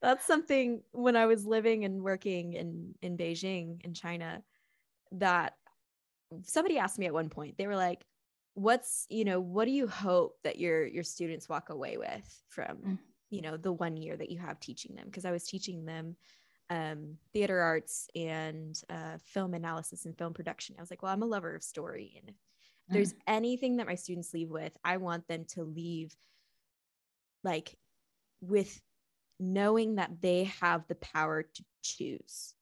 that's 0.06 0.24
something 0.24 0.80
when 0.92 1.16
i 1.16 1.26
was 1.26 1.44
living 1.44 1.84
and 1.84 2.00
working 2.00 2.52
in 2.52 2.94
in 3.02 3.16
beijing 3.16 3.84
in 3.84 3.92
china 3.92 4.40
that 5.10 5.54
somebody 6.44 6.78
asked 6.78 6.98
me 6.98 7.06
at 7.06 7.12
one 7.12 7.28
point 7.28 7.58
they 7.58 7.66
were 7.66 7.76
like 7.76 8.06
what's 8.54 9.06
you 9.10 9.24
know 9.24 9.40
what 9.40 9.64
do 9.64 9.72
you 9.72 9.88
hope 9.88 10.36
that 10.44 10.58
your 10.58 10.86
your 10.86 11.02
students 11.02 11.48
walk 11.48 11.70
away 11.70 11.96
with 11.96 12.42
from 12.48 12.76
mm. 12.76 12.98
you 13.30 13.42
know 13.42 13.56
the 13.56 13.72
one 13.72 13.96
year 13.96 14.16
that 14.16 14.30
you 14.30 14.38
have 14.38 14.60
teaching 14.60 14.94
them 14.94 15.06
because 15.06 15.24
i 15.24 15.32
was 15.32 15.44
teaching 15.44 15.84
them 15.84 16.16
um, 16.70 17.16
theater 17.32 17.60
arts 17.60 18.08
and 18.14 18.80
uh, 18.90 19.18
film 19.24 19.54
analysis 19.54 20.04
and 20.04 20.18
film 20.18 20.34
production. 20.34 20.74
I 20.76 20.82
was 20.82 20.90
like, 20.90 21.00
well, 21.00 21.12
I'm 21.12 21.22
a 21.22 21.26
lover 21.26 21.54
of 21.54 21.62
story. 21.62 22.14
And 22.20 22.30
if 22.30 22.34
there's 22.88 23.12
mm. 23.12 23.18
anything 23.28 23.76
that 23.76 23.86
my 23.86 23.94
students 23.94 24.34
leave 24.34 24.50
with, 24.50 24.76
I 24.84 24.96
want 24.96 25.28
them 25.28 25.44
to 25.50 25.62
leave 25.62 26.12
like 27.44 27.76
with 28.40 28.80
knowing 29.38 29.96
that 29.96 30.20
they 30.20 30.44
have 30.44 30.86
the 30.88 30.94
power 30.96 31.42
to 31.42 31.64
choose 31.82 32.54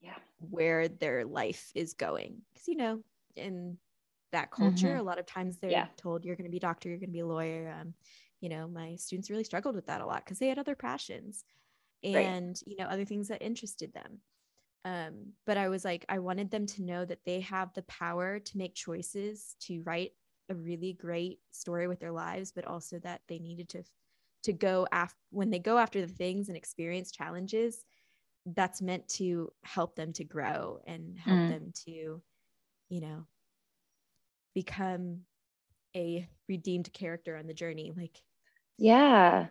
yeah. 0.00 0.18
where 0.38 0.88
their 0.88 1.24
life 1.24 1.70
is 1.74 1.94
going. 1.94 2.42
Because 2.52 2.68
you 2.68 2.76
know 2.76 3.02
in 3.36 3.78
that 4.32 4.50
culture 4.50 4.94
Mhm. 4.94 4.98
a 4.98 5.02
lot 5.02 5.18
of 5.18 5.26
times 5.26 5.58
they're 5.58 5.70
Yeah. 5.70 5.86
told 5.96 6.24
you're 6.24 6.36
going 6.36 6.44
to 6.46 6.50
be 6.50 6.56
a 6.56 6.60
doctor 6.60 6.88
you're 6.88 6.98
going 6.98 7.08
to 7.08 7.12
be 7.12 7.20
a 7.20 7.26
lawyer. 7.26 7.68
Um, 7.80 7.94
you 8.40 8.48
know 8.48 8.68
my 8.68 8.96
students 8.96 9.30
really 9.30 9.44
struggled 9.44 9.74
with 9.74 9.86
that 9.86 10.00
a 10.00 10.06
lot 10.06 10.24
because 10.24 10.38
they 10.38 10.48
had 10.48 10.58
other 10.58 10.74
passions 10.74 11.44
and 12.02 12.60
you 12.66 12.76
know 12.76 12.86
other 12.86 13.04
things 13.04 13.28
that 13.28 13.42
interested 13.42 13.92
them. 13.94 14.20
Um, 14.84 15.32
but 15.46 15.56
i 15.56 15.68
was 15.68 15.84
like 15.84 16.04
i 16.10 16.18
wanted 16.18 16.50
them 16.50 16.66
to 16.66 16.82
know 16.82 17.04
that 17.06 17.24
they 17.24 17.40
have 17.40 17.72
the 17.74 17.82
power 17.84 18.38
to 18.38 18.58
make 18.58 18.74
choices 18.74 19.56
to 19.60 19.82
write 19.82 20.12
a 20.50 20.54
really 20.54 20.92
great 20.92 21.40
story 21.52 21.88
with 21.88 22.00
their 22.00 22.12
lives 22.12 22.52
but 22.52 22.66
also 22.66 22.98
that 23.00 23.22
they 23.28 23.38
needed 23.38 23.68
to 23.70 23.84
to 24.44 24.52
go 24.54 24.86
after 24.92 25.18
when 25.30 25.50
they 25.50 25.58
go 25.60 25.78
after 25.78 26.00
the 26.00 26.12
things 26.12 26.48
and 26.48 26.56
experience 26.56 27.12
challenges 27.12 27.84
that's 28.46 28.82
meant 28.82 29.08
to 29.08 29.52
help 29.64 29.96
them 29.96 30.12
to 30.14 30.24
grow 30.24 30.80
and 30.86 31.18
help 31.18 31.46
Mm. 31.46 31.48
them 31.48 31.72
to 31.86 32.22
you 32.90 33.00
know 33.00 33.26
become 34.54 35.26
a 35.96 36.28
redeemed 36.48 36.92
character 36.92 37.36
on 37.36 37.46
the 37.46 37.54
journey 37.54 37.92
like 37.96 38.22
Yeah. 38.78 39.48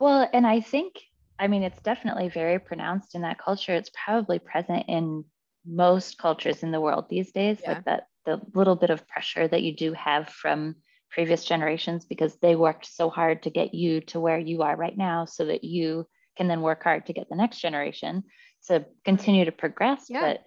Well, 0.00 0.28
and 0.32 0.46
I 0.46 0.60
think, 0.60 0.96
I 1.38 1.48
mean, 1.48 1.64
it's 1.64 1.82
definitely 1.82 2.28
very 2.28 2.58
pronounced 2.58 3.16
in 3.16 3.22
that 3.22 3.38
culture. 3.38 3.74
It's 3.74 3.90
probably 4.04 4.40
present 4.40 4.86
in 4.88 5.24
most 5.66 6.18
cultures 6.18 6.62
in 6.62 6.72
the 6.72 6.80
world 6.80 7.08
these 7.08 7.32
days, 7.32 7.62
Yeah. 7.62 7.68
like 7.68 7.84
that, 7.84 8.08
the 8.26 8.40
little 8.54 8.76
bit 8.76 8.90
of 8.90 9.08
pressure 9.08 9.48
that 9.48 9.62
you 9.62 9.76
do 9.76 9.92
have 9.94 10.28
from 10.28 10.76
previous 11.10 11.44
generations 11.44 12.04
because 12.04 12.36
they 12.36 12.56
worked 12.56 12.86
so 12.86 13.10
hard 13.10 13.42
to 13.42 13.50
get 13.50 13.74
you 13.74 14.00
to 14.00 14.20
where 14.20 14.38
you 14.38 14.62
are 14.62 14.76
right 14.76 14.96
now 14.96 15.24
so 15.24 15.44
that 15.46 15.64
you 15.64 16.06
can 16.36 16.48
then 16.48 16.62
work 16.62 16.82
hard 16.82 17.06
to 17.06 17.12
get 17.12 17.28
the 17.28 17.36
next 17.36 17.58
generation 17.58 18.22
to 18.66 18.86
continue 19.04 19.44
to 19.44 19.52
progress. 19.52 20.06
Yeah. 20.08 20.20
But 20.20 20.44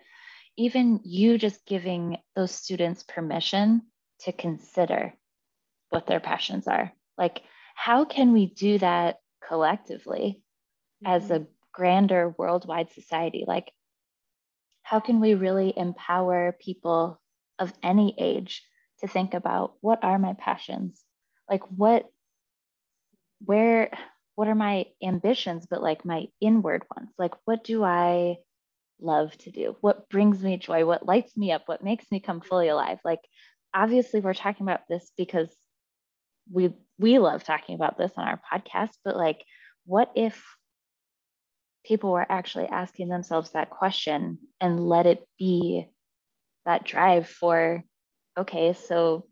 even 0.57 1.01
you 1.03 1.37
just 1.37 1.65
giving 1.65 2.17
those 2.35 2.51
students 2.51 3.03
permission 3.03 3.83
to 4.21 4.31
consider 4.31 5.13
what 5.89 6.07
their 6.07 6.19
passions 6.19 6.67
are. 6.67 6.93
Like, 7.17 7.41
how 7.75 8.05
can 8.05 8.31
we 8.31 8.45
do 8.47 8.77
that 8.79 9.17
collectively 9.45 10.41
as 11.05 11.29
Mhm. 11.29 11.41
a 11.41 11.47
grander 11.71 12.33
worldwide 12.37 12.91
society? 12.91 13.43
Like, 13.47 13.71
how 14.83 14.99
can 14.99 15.19
we 15.19 15.33
really 15.33 15.73
empower 15.75 16.55
people 16.59 17.19
of 17.59 17.73
any 17.81 18.15
age 18.17 18.63
to 19.03 19.07
think 19.07 19.33
about 19.33 19.73
what 19.81 20.03
are 20.03 20.17
my 20.17 20.33
passions? 20.33 21.03
Like, 21.49 21.63
what, 21.69 22.05
where, 23.43 23.91
what 24.35 24.47
are 24.47 24.55
my 24.55 24.85
ambitions, 25.03 25.67
but 25.69 25.83
like 25.83 26.05
my 26.05 26.27
inward 26.39 26.83
ones? 26.95 27.11
Like, 27.17 27.33
what 27.45 27.63
do 27.63 27.83
I 27.83 28.37
love 28.99 29.37
to 29.39 29.51
do? 29.51 29.75
What 29.81 30.09
brings 30.09 30.41
me 30.41 30.57
joy? 30.57 30.85
What 30.85 31.05
lights 31.05 31.35
me 31.35 31.51
up? 31.51 31.63
What 31.65 31.83
makes 31.83 32.05
me 32.11 32.19
come 32.19 32.41
fully 32.41 32.69
alive? 32.69 32.99
Like, 33.03 33.19
obviously, 33.73 34.21
we're 34.21 34.33
talking 34.33 34.65
about 34.65 34.87
this 34.89 35.11
because 35.17 35.53
we 36.51 36.73
we 36.97 37.19
love 37.19 37.43
talking 37.43 37.75
about 37.75 37.97
this 37.97 38.11
on 38.17 38.27
our 38.27 38.39
podcast, 38.51 38.91
but 39.03 39.15
like, 39.17 39.43
what 39.85 40.11
if 40.15 40.43
people 41.85 42.11
were 42.11 42.25
actually 42.29 42.67
asking 42.67 43.09
themselves 43.09 43.51
that 43.51 43.69
question 43.69 44.37
and 44.61 44.87
let 44.87 45.05
it 45.05 45.27
be 45.37 45.87
that 46.65 46.85
drive 46.85 47.27
for, 47.27 47.83
okay, 48.37 48.73
so 48.73 49.27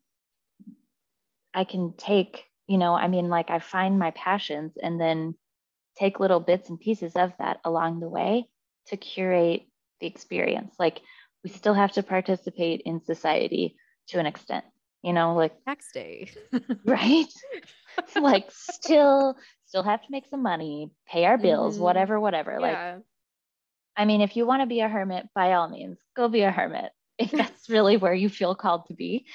I 1.53 1.63
can 1.63 1.93
take, 1.97 2.45
you 2.67 2.77
know, 2.77 2.93
I 2.93 3.07
mean, 3.07 3.29
like 3.29 3.49
I 3.49 3.59
find 3.59 3.99
my 3.99 4.11
passions 4.11 4.77
and 4.81 4.99
then 4.99 5.35
take 5.97 6.19
little 6.19 6.39
bits 6.39 6.69
and 6.69 6.79
pieces 6.79 7.15
of 7.15 7.33
that 7.39 7.59
along 7.65 7.99
the 7.99 8.09
way 8.09 8.47
to 8.87 8.97
curate 8.97 9.67
the 9.99 10.07
experience. 10.07 10.75
Like 10.79 11.01
we 11.43 11.49
still 11.49 11.73
have 11.73 11.91
to 11.93 12.03
participate 12.03 12.81
in 12.85 13.01
society 13.03 13.75
to 14.07 14.19
an 14.19 14.25
extent, 14.25 14.65
you 15.03 15.13
know, 15.13 15.35
like 15.35 15.63
tax 15.65 15.91
day 15.91 16.31
right 16.85 17.27
like 18.15 18.49
still 18.51 19.35
still 19.65 19.83
have 19.83 20.01
to 20.01 20.11
make 20.11 20.25
some 20.27 20.41
money 20.41 20.91
pay 21.07 21.25
our 21.25 21.37
bills 21.37 21.77
Mhm. 21.77 21.81
whatever 21.81 22.19
whatever 22.19 22.59
like 22.59 22.77
i 23.97 24.05
mean 24.05 24.21
if 24.21 24.35
you 24.35 24.45
want 24.45 24.61
to 24.61 24.65
be 24.67 24.79
a 24.81 24.87
hermit 24.89 25.27
by 25.35 25.53
all 25.53 25.69
means 25.69 25.99
go 26.15 26.27
be 26.27 26.41
a 26.41 26.51
hermit 26.51 26.91
if 27.21 27.31
that's 27.31 27.69
really 27.69 27.97
where 27.97 28.13
you 28.13 28.29
feel 28.29 28.55
called 28.55 28.85
to 28.87 28.93
be. 28.93 29.25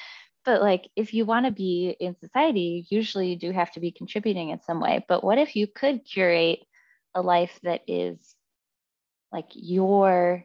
But 0.45 0.63
like 0.63 0.89
if 0.95 1.13
you 1.13 1.25
want 1.25 1.47
to 1.47 1.53
be 1.53 1.97
in 1.99 2.17
society 2.17 2.87
usually 2.91 3.31
you 3.31 3.37
do 3.37 3.51
have 3.51 3.73
to 3.73 3.81
be 3.81 3.91
contributing 3.91 4.51
in 4.51 4.61
some 4.63 4.81
way. 4.81 5.05
But 5.09 5.25
what 5.25 5.39
if 5.39 5.57
you 5.57 5.67
could 5.67 6.05
curate 6.05 6.61
a 7.15 7.23
life 7.23 7.59
that 7.63 7.83
is 7.89 8.19
like 9.33 9.49
your 9.53 10.45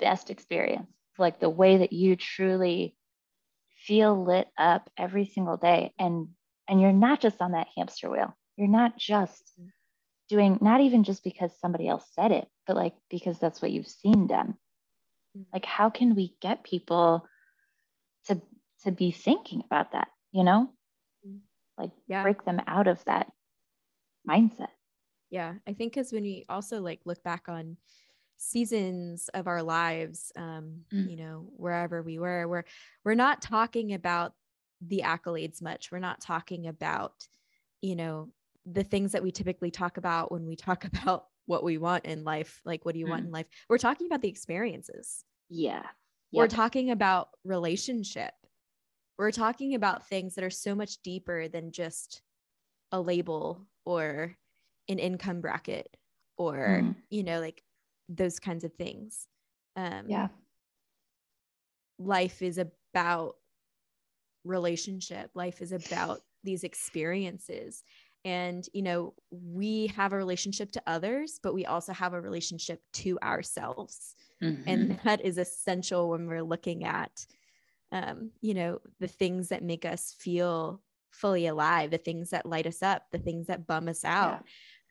best 0.00 0.30
experience? 0.30 0.90
Like 1.18 1.38
the 1.38 1.50
way 1.50 1.78
that 1.78 1.92
you 1.92 2.16
truly 2.16 2.96
feel 3.86 4.24
lit 4.24 4.48
up 4.58 4.90
every 4.98 5.26
single 5.26 5.56
day. 5.56 5.92
And 5.98 6.28
and 6.68 6.80
you're 6.80 6.92
not 6.92 7.20
just 7.20 7.40
on 7.40 7.52
that 7.52 7.66
hamster 7.76 8.10
wheel. 8.10 8.36
You're 8.56 8.68
not 8.68 8.96
just 8.96 9.52
mm-hmm. 9.60 9.68
doing 10.28 10.58
not 10.60 10.80
even 10.80 11.04
just 11.04 11.22
because 11.24 11.52
somebody 11.60 11.88
else 11.88 12.06
said 12.14 12.32
it 12.32 12.48
but 12.70 12.76
like 12.76 12.94
because 13.10 13.36
that's 13.40 13.60
what 13.60 13.72
you've 13.72 13.88
seen 13.88 14.28
done. 14.28 14.54
Like 15.52 15.64
how 15.64 15.90
can 15.90 16.14
we 16.14 16.34
get 16.40 16.62
people 16.64 17.26
to 18.26 18.40
to 18.84 18.92
be 18.92 19.10
thinking 19.10 19.62
about 19.64 19.92
that 19.92 20.08
you 20.32 20.44
know 20.44 20.72
Mhm. 21.26 21.40
like 21.78 21.92
Yeah. 22.06 22.22
break 22.22 22.44
them 22.44 22.60
out 22.66 22.86
of 22.86 23.04
that 23.04 23.30
mindset 24.28 24.68
yeah 25.30 25.54
i 25.66 25.72
think 25.72 25.92
because 25.92 26.12
when 26.12 26.22
we 26.22 26.44
also 26.48 26.80
like 26.80 27.00
look 27.04 27.22
back 27.22 27.48
on 27.48 27.76
seasons 28.36 29.28
of 29.34 29.46
our 29.46 29.62
lives 29.62 30.32
um 30.36 30.84
Mm. 30.92 31.10
you 31.10 31.16
know 31.16 31.46
wherever 31.56 32.02
we 32.02 32.18
were 32.18 32.48
we're 32.48 32.64
we're 33.04 33.14
not 33.14 33.42
talking 33.42 33.92
about 33.92 34.32
the 34.80 35.02
accolades 35.04 35.60
much 35.60 35.92
we're 35.92 35.98
not 35.98 36.20
talking 36.20 36.66
about 36.66 37.12
you 37.82 37.96
know 37.96 38.30
the 38.66 38.84
things 38.84 39.12
that 39.12 39.22
we 39.22 39.30
typically 39.30 39.70
talk 39.70 39.96
about 39.98 40.32
when 40.32 40.46
we 40.46 40.56
talk 40.56 40.84
about 40.92 41.26
what 41.46 41.64
we 41.64 41.78
want 41.78 42.04
in 42.06 42.24
life 42.24 42.60
like 42.64 42.84
what 42.84 42.94
do 42.94 42.98
you 42.98 43.06
want 43.06 43.22
Mm. 43.22 43.26
in 43.26 43.32
life 43.32 43.46
we're 43.68 43.78
talking 43.78 44.06
about 44.06 44.22
the 44.22 44.28
experiences 44.28 45.24
yeah. 45.50 45.82
We're 46.32 46.46
talking 46.48 46.90
about 46.92 47.30
relationship. 47.44 48.32
We're 49.18 49.32
talking 49.32 49.74
about 49.74 50.06
things 50.08 50.36
that 50.36 50.44
are 50.44 50.50
so 50.50 50.74
much 50.74 51.02
deeper 51.02 51.48
than 51.48 51.72
just 51.72 52.22
a 52.92 53.00
label 53.00 53.66
or 53.84 54.36
an 54.88 54.98
income 54.98 55.40
bracket 55.40 55.94
or 56.38 56.80
Mhm. 56.82 56.96
you 57.10 57.22
know 57.24 57.40
like 57.40 57.62
those 58.08 58.38
kinds 58.40 58.64
of 58.64 58.72
things. 58.74 59.26
Um 59.76 60.08
yeah. 60.08 60.28
life 61.98 62.42
is 62.42 62.58
about 62.58 63.36
relationship. 64.44 65.30
Life 65.34 65.60
is 65.60 65.72
about 65.72 66.20
these 66.42 66.64
experiences 66.64 67.82
and 68.24 68.68
you 68.74 68.82
know 68.82 69.14
we 69.30 69.86
have 69.88 70.12
a 70.12 70.16
relationship 70.16 70.70
to 70.72 70.82
others 70.86 71.40
but 71.42 71.54
we 71.54 71.66
also 71.66 71.92
have 71.92 72.12
a 72.14 72.20
relationship 72.20 72.82
to 72.92 73.18
ourselves 73.22 74.14
Mhm. 74.40 74.60
and 74.66 74.98
that 75.04 75.20
is 75.24 75.38
essential 75.38 76.10
when 76.10 76.26
we're 76.26 76.42
looking 76.44 76.84
at 76.84 77.26
um, 77.92 78.32
you 78.40 78.54
know 78.54 78.80
the 79.00 79.08
things 79.08 79.48
that 79.48 79.64
make 79.64 79.84
us 79.84 80.12
feel 80.14 80.82
fully 81.10 81.46
alive 81.46 81.90
the 81.90 81.98
things 81.98 82.30
that 82.30 82.46
light 82.46 82.66
us 82.66 82.82
up 82.82 83.10
the 83.12 83.18
things 83.18 83.46
that 83.48 83.66
bum 83.66 83.88
us 83.88 84.04
out 84.04 84.40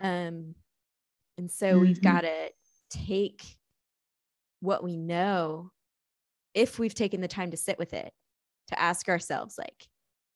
um, 0.02 0.56
and 1.38 1.52
so 1.52 1.80
we've 1.80 2.02
Mhm. 2.02 2.02
got 2.02 2.22
to 2.22 2.52
take 2.90 3.58
what 4.60 4.84
we 4.84 4.98
know 4.98 5.72
if 6.54 6.80
we've 6.80 6.96
taken 6.96 7.22
the 7.22 7.28
time 7.28 7.52
to 7.52 7.58
sit 7.58 7.80
with 7.80 7.94
it 7.94 8.14
to 8.68 8.80
ask 8.80 9.10
ourselves 9.10 9.58
like 9.58 9.90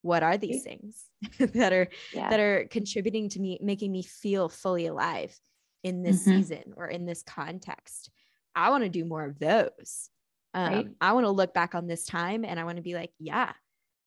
what 0.04 0.22
are 0.22 0.38
these 0.38 0.62
things 0.64 1.06
that 1.40 1.74
are 1.74 1.88
yeah. 2.14 2.30
that 2.30 2.40
are 2.40 2.68
contributing 2.70 3.30
to 3.30 3.40
me 3.40 3.58
making 3.62 3.92
me 3.92 4.04
feel 4.04 4.48
fully 4.50 4.86
alive 4.86 5.36
in 5.84 6.04
this 6.04 6.22
Mhm. 6.22 6.26
season 6.30 6.74
or 6.78 6.88
in 6.88 7.06
this 7.06 7.24
context. 7.24 8.12
I 8.56 8.70
want 8.70 8.84
to 8.84 8.90
do 8.90 9.04
more 9.06 9.26
of 9.26 9.40
those. 9.40 10.10
Um, 10.54 10.72
Right. 10.74 10.88
i 11.02 11.14
want 11.14 11.26
to 11.26 11.32
look 11.32 11.52
back 11.56 11.74
on 11.74 11.88
this 11.88 12.06
time 12.06 12.46
and 12.46 12.60
i 12.60 12.64
want 12.64 12.76
to 12.76 12.84
be 12.84 12.94
like 12.94 13.12
yeah 13.18 13.54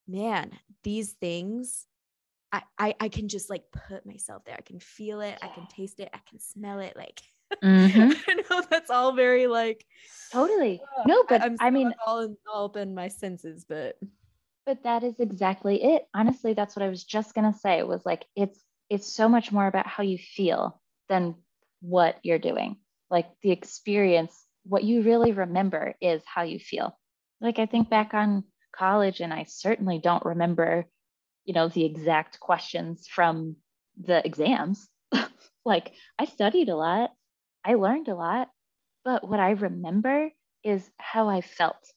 man 0.06 0.52
these 0.84 1.14
things 1.14 1.86
I, 2.52 2.62
I 2.78 2.94
i 3.00 3.08
can 3.08 3.26
just 3.28 3.50
like 3.50 3.64
put 3.88 4.06
myself 4.06 4.44
there. 4.44 4.54
I 4.56 4.62
can 4.62 4.78
feel 4.78 5.20
it. 5.20 5.36
I 5.42 5.48
can 5.48 5.66
taste 5.66 5.98
it. 5.98 6.08
I 6.14 6.20
can 6.28 6.38
smell 6.38 6.78
it. 6.78 6.94
Like 6.96 7.20
Mhm. 7.64 8.14
i 8.28 8.34
know 8.48 8.62
that's 8.70 8.90
all 8.90 9.12
very 9.12 9.46
like 9.48 9.84
totally. 10.32 10.80
no 11.06 11.14
I- 11.22 11.24
but 11.28 11.42
I'm 11.42 11.56
i 11.60 11.70
mean 11.70 11.92
all 12.06 12.20
in, 12.20 12.36
all 12.52 12.66
up 12.66 12.76
in 12.76 12.94
my 12.94 13.08
senses 13.08 13.64
but 13.68 13.98
But 14.66 14.82
that 14.82 15.04
is 15.04 15.20
exactly 15.20 15.82
it. 15.82 16.08
Honestly, 16.12 16.52
that's 16.52 16.74
what 16.74 16.84
I 16.84 16.88
was 16.88 17.04
just 17.04 17.34
going 17.34 17.50
to 17.50 17.58
say 17.58 17.84
was 17.84 18.04
like 18.04 18.26
it's 18.34 18.60
it's 18.90 19.14
so 19.14 19.28
much 19.28 19.52
more 19.52 19.66
about 19.66 19.86
how 19.86 20.02
you 20.02 20.18
feel 20.18 20.80
than 21.08 21.36
what 21.80 22.18
you're 22.24 22.40
doing. 22.40 22.76
Like 23.08 23.28
the 23.42 23.52
experience, 23.52 24.34
what 24.64 24.84
you 24.84 25.02
really 25.02 25.32
remember 25.32 25.94
is 26.00 26.22
how 26.26 26.42
you 26.42 26.58
feel. 26.58 26.98
Like 27.40 27.60
I 27.60 27.66
think 27.66 27.88
back 27.88 28.12
on 28.12 28.44
college 28.74 29.20
and 29.20 29.32
I 29.32 29.44
certainly 29.44 29.98
don't 29.98 30.24
remember, 30.24 30.86
you 31.44 31.54
know, 31.54 31.68
the 31.68 31.84
exact 31.84 32.40
questions 32.40 33.06
from 33.06 33.56
the 34.00 34.24
exams. 34.26 34.88
like 35.64 35.92
I 36.18 36.24
studied 36.24 36.68
a 36.68 36.76
lot, 36.76 37.10
I 37.64 37.74
learned 37.74 38.08
a 38.08 38.14
lot, 38.14 38.48
but 39.04 39.28
what 39.28 39.40
I 39.40 39.50
remember 39.50 40.30
is 40.64 40.88
how 40.98 41.28
I 41.28 41.40
felt 41.40 41.92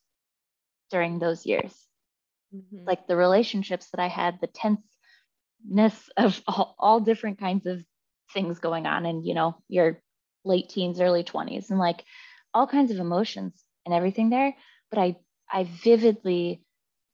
during 0.91 1.17
those 1.19 1.45
years. 1.45 1.88
Mm-hmm. 2.55 2.87
Like 2.87 3.07
the 3.07 3.15
relationships 3.15 3.89
that 3.91 4.01
I 4.01 4.07
had, 4.07 4.39
the 4.41 4.47
tenseness 4.47 6.09
of 6.17 6.41
all, 6.47 6.75
all 6.79 6.99
different 6.99 7.39
kinds 7.39 7.65
of 7.65 7.83
things 8.33 8.59
going 8.59 8.85
on 8.85 9.05
in, 9.05 9.23
you 9.23 9.33
know, 9.33 9.57
your 9.67 10.01
late 10.45 10.69
teens, 10.69 10.99
early 10.99 11.23
20s, 11.23 11.69
and 11.69 11.79
like 11.79 12.03
all 12.53 12.67
kinds 12.67 12.91
of 12.91 12.99
emotions 12.99 13.63
and 13.85 13.93
everything 13.93 14.29
there. 14.29 14.55
But 14.89 14.99
I 14.99 15.15
I 15.51 15.63
vividly 15.83 16.63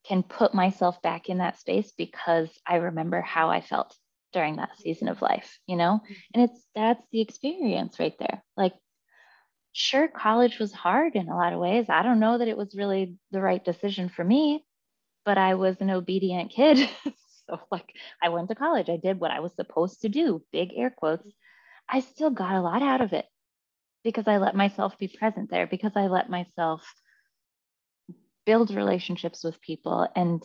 can 0.08 0.24
put 0.24 0.54
myself 0.54 1.01
back 1.01 1.30
in 1.30 1.39
that 1.39 1.60
space 1.60 1.92
because 1.98 2.50
I 2.68 2.75
remember 2.75 3.22
how 3.22 3.50
I 3.50 3.62
felt 3.62 3.96
during 4.34 4.58
that 4.58 4.77
season 4.77 5.08
of 5.08 5.22
life, 5.22 5.60
you 5.65 5.75
know? 5.77 6.01
Mm-hmm. 6.04 6.13
And 6.34 6.50
it's 6.50 6.65
that's 6.75 7.04
the 7.12 7.22
experience 7.22 8.00
right 8.00 8.15
there. 8.20 8.44
Like, 8.56 8.74
sure, 9.74 10.08
college 10.08 10.60
was 10.60 10.74
hard 10.74 11.15
in 11.15 11.27
a 11.27 11.36
lot 11.36 11.54
of 11.54 11.60
ways. 11.60 11.86
I 11.89 12.04
don't 12.04 12.20
know 12.20 12.38
that 12.38 12.48
it 12.48 12.58
was 12.58 12.75
really 12.75 13.15
the 13.32 13.42
right 13.42 13.63
decision 13.63 14.10
for 14.10 14.24
me, 14.24 14.65
but 15.25 15.38
I 15.38 15.55
was 15.55 15.82
an 15.82 15.89
obedient 15.89 16.51
kid. 16.51 16.89
so, 17.50 17.60
like, 17.72 17.91
I 18.24 18.29
went 18.29 18.50
to 18.50 18.55
college, 18.55 18.89
I 18.89 18.98
did 18.98 19.20
what 19.20 19.32
I 19.32 19.39
was 19.39 19.53
supposed 19.55 20.01
to 20.01 20.10
do, 20.10 20.41
big 20.51 20.70
air 20.75 20.94
quotes. 20.96 21.27
I 21.89 22.00
still 22.00 22.29
got 22.29 22.55
a 22.55 22.62
lot 22.62 22.82
out 22.82 23.01
of 23.01 23.13
it 23.13 23.25
because 24.03 24.27
I 24.27 24.38
let 24.38 24.55
myself 24.55 24.98
be 24.98 25.08
present 25.08 25.50
there, 25.50 25.67
because 25.67 25.94
I 25.96 26.08
let 26.08 26.29
myself 26.29 26.86
build 28.46 28.70
relationships 28.70 29.44
with 29.44 29.60
people 29.62 30.08
and 30.15 30.44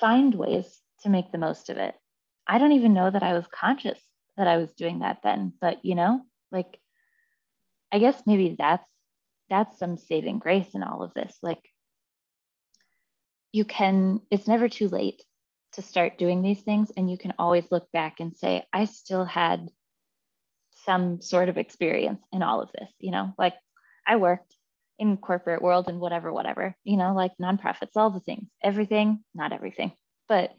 find 0.00 0.34
ways 0.34 0.80
to 1.02 1.08
make 1.08 1.32
the 1.32 1.38
most 1.38 1.68
of 1.68 1.76
it. 1.76 1.94
I 2.46 2.58
don't 2.58 2.72
even 2.72 2.94
know 2.94 3.10
that 3.10 3.22
I 3.22 3.34
was 3.34 3.46
conscious 3.52 3.98
that 4.36 4.46
I 4.46 4.56
was 4.56 4.72
doing 4.74 5.00
that 5.00 5.18
then, 5.22 5.52
but 5.60 5.84
you 5.84 5.94
know, 5.94 6.22
like 6.50 6.78
I 7.92 7.98
guess 7.98 8.22
maybe 8.26 8.56
that's 8.58 8.88
that's 9.50 9.78
some 9.78 9.98
saving 9.98 10.38
grace 10.38 10.74
in 10.74 10.82
all 10.82 11.02
of 11.02 11.12
this. 11.14 11.36
Like 11.42 11.62
you 13.52 13.64
can 13.64 14.20
it's 14.30 14.48
never 14.48 14.68
too 14.68 14.88
late 14.88 15.22
to 15.74 15.82
start 15.82 16.18
doing 16.18 16.42
these 16.42 16.60
things 16.60 16.90
and 16.96 17.10
you 17.10 17.16
can 17.16 17.34
always 17.38 17.64
look 17.70 17.90
back 17.92 18.20
and 18.20 18.36
say 18.36 18.64
I 18.72 18.86
still 18.86 19.24
had 19.24 19.68
some 20.84 21.20
sort 21.20 21.48
of 21.48 21.58
experience 21.58 22.22
in 22.32 22.42
all 22.42 22.60
of 22.60 22.70
this, 22.72 22.90
you 22.98 23.10
know? 23.10 23.32
Like 23.38 23.54
I 24.06 24.16
worked 24.16 24.54
in 24.98 25.16
corporate 25.16 25.62
world 25.62 25.88
and 25.88 25.98
whatever 26.00 26.32
whatever 26.32 26.76
you 26.84 26.96
know 26.96 27.12
like 27.14 27.32
nonprofits 27.40 27.96
all 27.96 28.10
the 28.10 28.20
things 28.20 28.48
everything 28.62 29.18
not 29.34 29.52
everything 29.52 29.90
but 30.28 30.52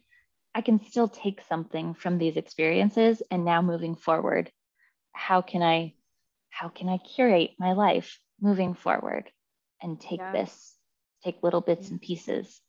i 0.53 0.62
can 0.62 0.83
still 0.83 1.07
take 1.07 1.39
something 1.47 1.93
from 1.93 2.17
these 2.17 2.35
experiences 2.35 3.21
and 3.31 3.45
now 3.45 3.62
moving 3.62 3.95
forward 3.95 4.51
how 5.13 5.41
can 5.41 5.62
i 5.62 5.93
how 6.50 6.67
can 6.67 6.89
i 6.89 6.97
curate 6.97 7.51
my 7.59 7.73
life 7.73 8.19
moving 8.41 8.73
forward 8.73 9.29
and 9.81 10.01
take 10.01 10.19
yeah. 10.19 10.31
this 10.31 10.75
take 11.23 11.41
little 11.43 11.62
bits 11.62 11.89
and 11.89 12.01
pieces 12.01 12.59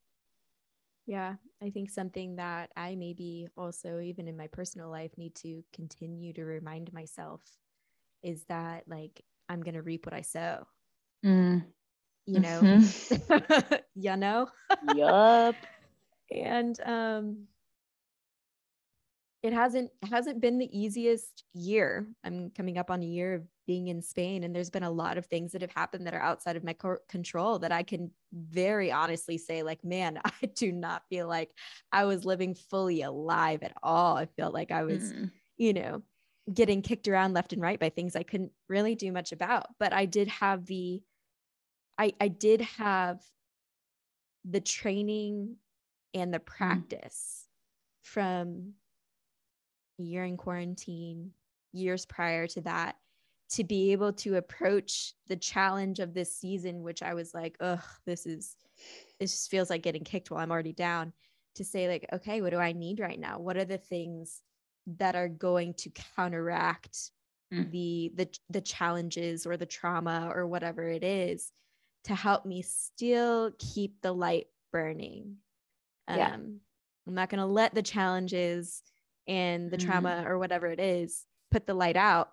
yeah 1.07 1.35
i 1.63 1.71
think 1.71 1.91
something 1.91 2.37
that 2.37 2.71
i 2.77 2.95
maybe 2.95 3.49
also 3.57 4.01
even 4.01 4.27
in 4.29 4.37
my 4.37 4.47
personal 4.49 4.91
life 4.91 5.11
need 5.17 5.35
to 5.35 5.63
continue 5.73 6.33
to 6.33 6.45
remind 6.45 6.93
myself 6.93 7.41
is 8.23 8.45
that 8.49 8.85
like 8.87 9.23
i'm 9.49 9.63
going 9.63 9.75
to 9.75 9.83
reap 9.83 10.07
what 10.07 10.15
i 10.15 10.23
sow 10.23 10.67
Mm. 11.25 11.65
You 12.27 12.41
know, 12.41 12.61
mm-hmm. 12.63 13.75
you 13.95 14.17
know. 14.17 14.49
yup. 14.95 15.57
And 16.35 16.81
um, 16.81 17.47
it 19.43 19.53
hasn't 19.53 19.91
hasn't 20.11 20.41
been 20.41 20.59
the 20.59 20.69
easiest 20.77 21.45
year. 21.53 22.09
I'm 22.25 22.51
coming 22.57 22.79
up 22.79 22.91
on 22.91 23.03
a 23.03 23.07
year 23.07 23.35
of 23.35 23.43
being 23.67 23.89
in 23.89 24.03
Spain, 24.03 24.45
and 24.45 24.55
there's 24.55 24.71
been 24.71 24.83
a 24.83 24.91
lot 24.91 25.19
of 25.19 25.27
things 25.27 25.53
that 25.53 25.63
have 25.63 25.73
happened 25.75 26.07
that 26.07 26.15
are 26.15 26.21
outside 26.21 26.57
of 26.57 26.65
my 26.65 26.73
co- 26.73 26.99
control 27.09 27.59
that 27.61 27.73
I 27.73 27.83
can 27.83 28.11
very 28.33 28.93
honestly 28.93 29.39
say, 29.39 29.63
like, 29.63 29.85
man, 29.85 30.21
I 30.25 30.47
do 30.55 30.73
not 30.73 31.03
feel 31.09 31.29
like 31.29 31.51
I 31.93 32.05
was 32.05 32.25
living 32.25 32.55
fully 32.55 33.03
alive 33.03 33.63
at 33.63 33.77
all. 33.83 34.17
I 34.17 34.27
felt 34.27 34.55
like 34.55 34.71
I 34.71 34.85
was, 34.85 35.13
mm. 35.13 35.31
you 35.57 35.73
know, 35.73 36.03
getting 36.53 36.83
kicked 36.83 37.09
around 37.09 37.33
left 37.33 37.53
and 37.53 37.63
right 37.63 37.81
by 37.81 37.89
things 37.89 38.17
I 38.17 38.23
couldn't 38.23 38.53
really 38.69 38.95
do 38.95 39.11
much 39.13 39.33
about. 39.33 39.67
But 39.79 39.93
I 39.93 40.05
did 40.05 40.29
have 40.29 40.67
the 40.67 41.03
I 41.99 42.13
I 42.21 42.29
did 42.29 42.61
have 42.61 43.21
the 44.45 44.61
training 44.61 45.57
and 46.13 46.33
the 46.33 46.39
mm. 46.39 46.45
practice 46.45 47.47
mm. 47.47 48.07
from 48.07 48.73
a 49.99 50.03
year 50.03 50.25
in 50.25 50.37
quarantine, 50.37 51.31
years 51.73 52.05
prior 52.05 52.47
to 52.49 52.61
that, 52.63 52.97
to 53.51 53.65
be 53.65 53.93
able 53.93 54.13
to 54.13 54.37
approach 54.37 55.15
the 55.29 55.37
challenge 55.37 56.01
of 56.01 56.15
this 56.15 56.37
season, 56.37 56.83
which 56.83 57.03
I 57.03 57.15
was 57.15 57.35
like, 57.35 57.57
ugh, 57.61 57.83
this 58.07 58.27
is 58.27 58.57
this 59.21 59.33
just 59.33 59.51
feels 59.51 59.71
like 59.71 59.83
getting 59.83 60.05
kicked 60.05 60.31
while 60.31 60.41
I'm 60.41 60.51
already 60.51 60.73
down. 60.73 61.13
To 61.57 61.65
say, 61.65 61.89
like, 61.89 62.07
okay, 62.13 62.41
what 62.41 62.51
do 62.51 62.59
I 62.59 62.73
need 62.73 62.99
right 62.99 63.19
now? 63.19 63.39
What 63.39 63.57
are 63.57 63.65
the 63.65 63.79
things 63.79 64.43
that 64.99 65.15
are 65.15 65.29
going 65.29 65.75
to 65.75 65.91
counteract 66.17 67.11
mm. 67.53 67.71
the 67.71 68.13
the 68.17 68.29
the 68.51 68.61
challenges 68.61 69.47
or 69.47 69.57
the 69.57 69.67
trauma 69.67 70.33
or 70.35 70.47
whatever 70.47 70.89
it 70.89 71.05
is 71.05 71.53
to 72.05 72.15
help 72.15 72.45
me 72.45 72.63
still 72.63 73.53
keep 73.59 74.01
the 74.03 74.13
light 74.13 74.47
burning. 74.73 75.37
Um, 76.09 76.19
yeah. 76.19 76.35
I'm 76.35 77.15
not 77.15 77.31
going 77.31 77.41
to 77.41 77.47
let 77.47 77.75
the 77.75 77.83
challenges 77.83 78.83
and 79.27 79.71
the 79.71 79.77
mm-hmm. 79.77 79.91
trauma 79.91 80.25
or 80.27 80.39
whatever 80.39 80.67
it 80.67 80.81
is 80.81 81.25
put 81.51 81.67
the 81.67 81.75
light 81.75 81.97
out, 81.97 82.31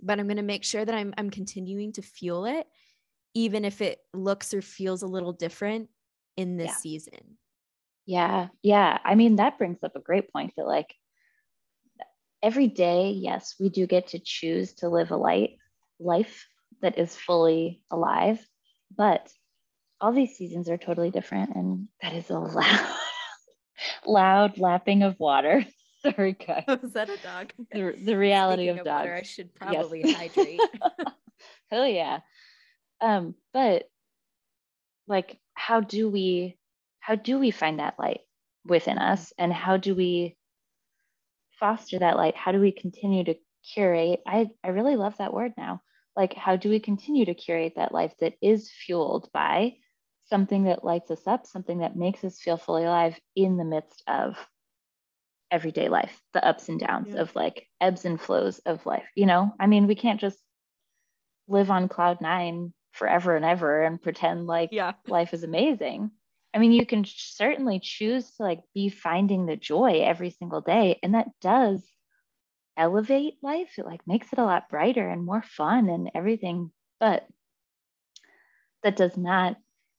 but 0.00 0.18
I'm 0.18 0.26
going 0.26 0.36
to 0.36 0.42
make 0.42 0.64
sure 0.64 0.84
that 0.84 0.94
I'm, 0.94 1.14
I'm 1.16 1.30
continuing 1.30 1.92
to 1.92 2.02
fuel 2.02 2.44
it, 2.44 2.66
even 3.34 3.64
if 3.64 3.80
it 3.80 3.98
looks 4.12 4.54
or 4.54 4.62
feels 4.62 5.02
a 5.02 5.06
little 5.08 5.32
different 5.32 5.88
in 6.36 6.56
this 6.56 6.68
yeah. 6.68 6.76
season. 6.76 7.38
Yeah. 8.04 8.48
Yeah. 8.62 8.98
I 9.04 9.14
mean, 9.14 9.36
that 9.36 9.58
brings 9.58 9.82
up 9.82 9.96
a 9.96 10.00
great 10.00 10.32
point 10.32 10.52
that, 10.56 10.66
like, 10.66 10.94
every 12.42 12.68
day, 12.68 13.10
yes, 13.10 13.54
we 13.58 13.68
do 13.68 13.86
get 13.86 14.08
to 14.08 14.18
choose 14.18 14.74
to 14.74 14.88
live 14.88 15.10
a 15.10 15.16
light 15.16 15.58
life 15.98 16.46
that 16.82 16.98
is 16.98 17.16
fully 17.16 17.82
alive 17.90 18.46
but 18.94 19.30
all 20.00 20.12
these 20.12 20.36
seasons 20.36 20.68
are 20.68 20.76
totally 20.76 21.10
different. 21.10 21.54
And 21.54 21.88
that 22.02 22.12
is 22.14 22.30
a 22.30 22.38
loud, 22.38 22.96
loud 24.06 24.58
lapping 24.58 25.02
of 25.02 25.18
water. 25.18 25.64
Sorry, 26.10 26.32
guys. 26.32 26.64
Was 26.82 26.92
that 26.92 27.10
a 27.10 27.16
dog? 27.18 27.52
The, 27.72 27.94
the 28.02 28.16
reality 28.16 28.64
Speaking 28.64 28.70
of, 28.70 28.78
of 28.80 28.84
dogs. 28.84 29.00
Water, 29.00 29.14
I 29.14 29.22
should 29.22 29.54
probably 29.54 30.02
yes. 30.04 30.16
hydrate. 30.16 30.60
Hell 31.70 31.86
yeah. 31.86 32.20
Um, 33.00 33.34
but 33.52 33.88
like 35.06 35.38
how 35.54 35.80
do 35.80 36.08
we 36.08 36.56
how 37.00 37.14
do 37.14 37.38
we 37.38 37.50
find 37.50 37.78
that 37.78 37.98
light 37.98 38.20
within 38.64 38.98
us 38.98 39.32
and 39.38 39.52
how 39.52 39.76
do 39.76 39.94
we 39.94 40.36
foster 41.60 41.98
that 41.98 42.16
light? 42.16 42.36
How 42.36 42.52
do 42.52 42.60
we 42.60 42.72
continue 42.72 43.24
to 43.24 43.34
curate? 43.74 44.20
I, 44.26 44.48
I 44.64 44.68
really 44.68 44.96
love 44.96 45.16
that 45.18 45.34
word 45.34 45.52
now 45.56 45.82
like 46.16 46.34
how 46.34 46.56
do 46.56 46.70
we 46.70 46.80
continue 46.80 47.26
to 47.26 47.34
curate 47.34 47.74
that 47.76 47.92
life 47.92 48.14
that 48.20 48.34
is 48.40 48.70
fueled 48.70 49.28
by 49.32 49.74
something 50.28 50.64
that 50.64 50.84
lights 50.84 51.10
us 51.10 51.26
up 51.26 51.46
something 51.46 51.78
that 51.78 51.94
makes 51.94 52.24
us 52.24 52.40
feel 52.40 52.56
fully 52.56 52.84
alive 52.84 53.18
in 53.36 53.56
the 53.56 53.64
midst 53.64 54.02
of 54.08 54.34
everyday 55.50 55.88
life 55.88 56.20
the 56.32 56.44
ups 56.44 56.68
and 56.68 56.80
downs 56.80 57.08
yeah. 57.14 57.20
of 57.20 57.34
like 57.36 57.66
ebbs 57.80 58.04
and 58.04 58.20
flows 58.20 58.58
of 58.60 58.84
life 58.84 59.08
you 59.14 59.26
know 59.26 59.52
i 59.60 59.66
mean 59.66 59.86
we 59.86 59.94
can't 59.94 60.20
just 60.20 60.38
live 61.48 61.70
on 61.70 61.88
cloud 61.88 62.20
nine 62.20 62.72
forever 62.92 63.36
and 63.36 63.44
ever 63.44 63.82
and 63.82 64.02
pretend 64.02 64.46
like 64.46 64.70
yeah. 64.72 64.92
life 65.06 65.32
is 65.32 65.44
amazing 65.44 66.10
i 66.54 66.58
mean 66.58 66.72
you 66.72 66.84
can 66.84 67.04
certainly 67.06 67.78
choose 67.80 68.32
to 68.32 68.42
like 68.42 68.60
be 68.74 68.88
finding 68.88 69.46
the 69.46 69.56
joy 69.56 70.02
every 70.02 70.30
single 70.30 70.60
day 70.60 70.98
and 71.02 71.14
that 71.14 71.28
does 71.40 71.82
elevate 72.76 73.34
life. 73.42 73.78
It 73.78 73.86
like 73.86 74.06
makes 74.06 74.32
it 74.32 74.38
a 74.38 74.44
lot 74.44 74.68
brighter 74.68 75.08
and 75.08 75.24
more 75.24 75.42
fun 75.42 75.88
and 75.88 76.10
everything. 76.14 76.70
But 77.00 77.26
that 78.82 78.96
does 78.96 79.16
not, 79.16 79.56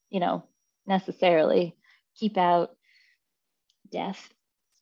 you 0.09 0.19
know, 0.19 0.43
necessarily 0.85 1.75
keep 2.15 2.37
out 2.37 2.75
death 3.91 4.29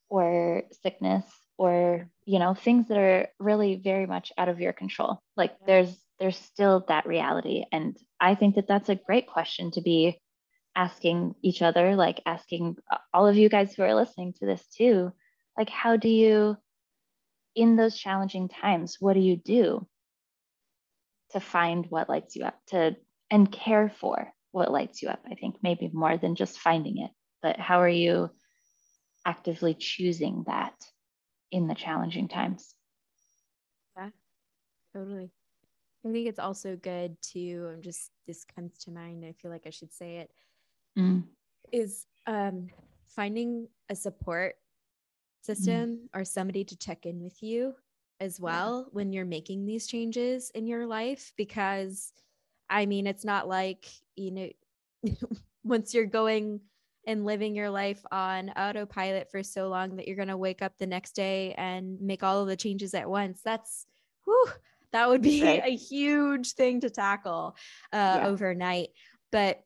or 0.09 0.63
sickness 0.83 1.25
or 1.57 2.09
you 2.25 2.39
know 2.39 2.53
things 2.53 2.87
that 2.87 2.97
are 2.97 3.27
really 3.39 3.75
very 3.75 4.05
much 4.05 4.31
out 4.37 4.49
of 4.49 4.59
your 4.59 4.73
control. 4.73 5.21
Like 5.35 5.55
there's 5.65 5.95
there's 6.19 6.37
still 6.37 6.85
that 6.87 7.05
reality. 7.05 7.63
And 7.71 7.97
i 8.19 8.35
think 8.35 8.55
that 8.55 8.67
that's 8.67 8.89
a 8.89 8.95
great 8.95 9.27
question 9.27 9.71
to 9.71 9.81
be 9.81 10.19
asking 10.75 11.35
each 11.41 11.61
other 11.61 11.95
like 11.95 12.21
asking 12.25 12.75
all 13.13 13.27
of 13.27 13.37
you 13.37 13.49
guys 13.49 13.73
who 13.73 13.83
are 13.83 13.95
listening 13.95 14.33
to 14.39 14.45
this 14.45 14.65
too. 14.67 15.11
Like 15.57 15.69
how 15.69 15.97
do 15.97 16.09
you 16.09 16.57
in 17.55 17.77
those 17.77 17.97
challenging 17.97 18.49
times, 18.49 18.97
what 18.99 19.13
do 19.13 19.21
you 19.21 19.37
do 19.37 19.87
to 21.31 21.39
find 21.39 21.85
what 21.89 22.09
lights 22.09 22.35
you 22.35 22.43
up 22.43 22.59
to 22.67 22.95
and 23.31 23.51
care 23.51 23.89
for 23.89 24.31
what 24.51 24.71
lights 24.71 25.01
you 25.01 25.09
up? 25.09 25.21
I 25.29 25.35
think 25.35 25.55
maybe 25.63 25.89
more 25.91 26.17
than 26.17 26.35
just 26.35 26.59
finding 26.59 26.99
it, 26.99 27.11
but 27.41 27.57
how 27.57 27.81
are 27.81 27.89
you 27.89 28.29
actively 29.25 29.73
choosing 29.73 30.43
that 30.47 30.73
in 31.51 31.67
the 31.67 31.75
challenging 31.75 32.27
times. 32.27 32.75
Yeah, 33.97 34.09
totally. 34.93 35.31
I 36.05 36.11
think 36.11 36.27
it's 36.27 36.39
also 36.39 36.75
good 36.75 37.17
to 37.33 37.71
I'm 37.73 37.81
just 37.81 38.11
this 38.27 38.45
comes 38.45 38.77
to 38.79 38.91
mind. 38.91 39.25
I 39.25 39.33
feel 39.33 39.51
like 39.51 39.65
I 39.65 39.71
should 39.71 39.93
say 39.93 40.17
it. 40.17 40.31
Mm. 40.97 41.23
Is 41.71 42.05
um, 42.27 42.67
finding 43.07 43.67
a 43.89 43.95
support 43.95 44.55
system 45.41 45.89
mm. 45.89 46.19
or 46.19 46.23
somebody 46.23 46.63
to 46.63 46.77
check 46.77 47.05
in 47.05 47.21
with 47.21 47.41
you 47.41 47.75
as 48.19 48.39
well 48.39 48.83
yeah. 48.85 48.89
when 48.91 49.11
you're 49.11 49.25
making 49.25 49.65
these 49.65 49.87
changes 49.87 50.51
in 50.55 50.67
your 50.67 50.87
life 50.87 51.33
because 51.37 52.11
I 52.69 52.85
mean 52.85 53.07
it's 53.07 53.25
not 53.25 53.47
like 53.47 53.85
you 54.15 54.31
know 54.31 54.49
once 55.63 55.93
you're 55.93 56.05
going 56.05 56.61
and 57.07 57.25
living 57.25 57.55
your 57.55 57.69
life 57.69 58.03
on 58.11 58.49
autopilot 58.51 59.29
for 59.31 59.43
so 59.43 59.67
long 59.67 59.95
that 59.95 60.07
you're 60.07 60.15
going 60.15 60.27
to 60.27 60.37
wake 60.37 60.61
up 60.61 60.73
the 60.77 60.87
next 60.87 61.13
day 61.13 61.53
and 61.57 61.99
make 62.01 62.23
all 62.23 62.41
of 62.41 62.47
the 62.47 62.55
changes 62.55 62.93
at 62.93 63.09
once 63.09 63.41
that's 63.43 63.85
whew, 64.25 64.47
that 64.91 65.09
would 65.09 65.21
be 65.21 65.43
right. 65.43 65.63
a 65.65 65.75
huge 65.75 66.53
thing 66.53 66.81
to 66.81 66.89
tackle 66.89 67.55
uh, 67.93 68.19
yeah. 68.19 68.27
overnight 68.27 68.89
but 69.31 69.61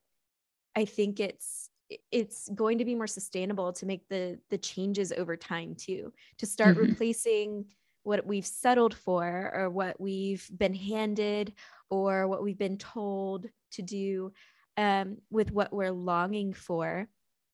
i 0.76 0.86
think 0.86 1.20
it's 1.20 1.70
it's 2.12 2.50
going 2.50 2.78
to 2.78 2.86
be 2.86 2.96
more 2.96 3.08
sustainable 3.08 3.74
to 3.74 3.86
make 3.86 4.08
the 4.10 4.40
the 4.50 4.58
changes 4.58 5.12
over 5.12 5.36
time 5.36 5.76
too 5.76 6.14
to 6.38 6.46
start 6.46 6.76
mm-hmm. 6.76 6.88
replacing 6.88 7.66
what 8.04 8.26
we've 8.26 8.46
settled 8.46 8.94
for 8.94 9.52
or 9.54 9.70
what 9.70 10.00
we've 10.00 10.50
been 10.56 10.74
handed 10.74 11.54
or 11.90 12.28
what 12.28 12.42
we've 12.42 12.58
been 12.58 12.78
told 12.78 13.48
to 13.72 13.82
do 13.82 14.32
um, 14.78 15.18
with 15.30 15.52
what 15.52 15.74
we're 15.74 15.92
longing 15.92 16.54
for 16.54 17.08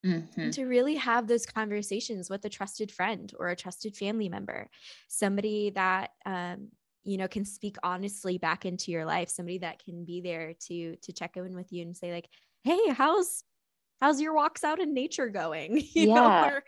mm-hmm. 0.06 0.50
to 0.52 0.65
really 0.65 0.96
have 0.96 1.28
those 1.28 1.46
conversations 1.46 2.30
with 2.30 2.46
a 2.46 2.50
trusted 2.50 2.91
friend 2.91 3.34
or 3.39 3.50
a 3.50 3.56
trusted 3.56 3.96
family 3.96 4.30
member 4.30 4.70
somebody 5.08 5.72
that 5.72 6.12
um, 6.26 6.70
you 7.04 7.18
know 7.18 7.28
can 7.28 7.46
speak 7.46 7.78
honestly 7.84 8.38
back 8.38 8.65
into 8.65 8.91
your 8.91 9.06
life 9.06 9.30
somebody 9.30 9.60
that 9.60 9.84
can 9.84 10.06
be 10.06 10.22
there 10.22 10.54
to 10.68 10.96
to 10.98 11.13
check 11.13 11.38
in 11.38 11.56
with 11.56 11.72
you 11.72 11.84
and 11.84 11.96
say 11.96 12.12
like 12.12 12.28
hey 12.63 12.89
how's 12.89 13.44
how's 14.02 14.20
your 14.22 14.34
walks 14.34 14.63
out 14.63 14.80
in 14.80 14.94
nature 14.94 15.30
going 15.30 15.78
you 15.94 16.08
yeah. 16.10 16.13
know 16.13 16.48
or, 16.50 16.63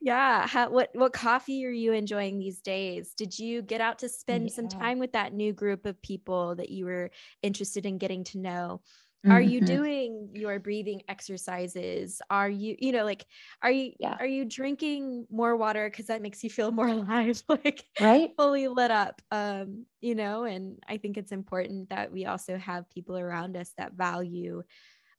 yeah 0.00 0.46
How, 0.46 0.70
what 0.70 0.90
what 0.94 1.12
coffee 1.12 1.64
are 1.64 1.70
you 1.70 1.92
enjoying 1.92 2.38
these 2.38 2.60
days 2.60 3.14
did 3.14 3.38
you 3.38 3.62
get 3.62 3.80
out 3.80 4.00
to 4.00 4.08
spend 4.08 4.48
yeah. 4.48 4.54
some 4.54 4.68
time 4.68 4.98
with 4.98 5.12
that 5.12 5.32
new 5.32 5.52
group 5.52 5.86
of 5.86 6.00
people 6.02 6.56
that 6.56 6.70
you 6.70 6.86
were 6.86 7.10
interested 7.42 7.86
in 7.86 7.98
getting 7.98 8.24
to 8.24 8.38
know 8.38 8.80
are 9.30 9.40
you 9.40 9.60
mm-hmm. 9.60 9.66
doing 9.66 10.28
your 10.34 10.58
breathing 10.58 11.02
exercises 11.08 12.20
are 12.28 12.48
you 12.48 12.74
you 12.78 12.90
know 12.90 13.04
like 13.04 13.24
are 13.62 13.70
you 13.70 13.92
yeah. 13.98 14.16
are 14.18 14.26
you 14.26 14.44
drinking 14.44 15.26
more 15.30 15.56
water 15.56 15.88
because 15.88 16.06
that 16.06 16.22
makes 16.22 16.42
you 16.42 16.50
feel 16.50 16.72
more 16.72 16.88
alive 16.88 17.42
like 17.48 17.84
right 18.00 18.30
fully 18.36 18.66
lit 18.68 18.90
up 18.90 19.22
um 19.30 19.86
you 20.00 20.14
know 20.14 20.44
and 20.44 20.78
i 20.88 20.96
think 20.96 21.16
it's 21.16 21.32
important 21.32 21.88
that 21.90 22.10
we 22.10 22.26
also 22.26 22.56
have 22.56 22.90
people 22.90 23.16
around 23.16 23.56
us 23.56 23.72
that 23.78 23.92
value 23.92 24.62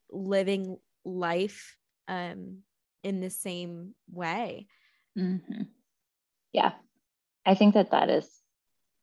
living 0.10 0.78
life 1.06 1.78
um 2.08 2.58
in 3.04 3.22
the 3.22 3.30
same 3.30 3.94
way 4.12 4.68
mm-hmm. 5.18 5.64
yeah 6.52 6.74
i 7.46 7.56
think 7.56 7.74
that 7.74 7.92
that 7.92 8.10
is 8.10 8.30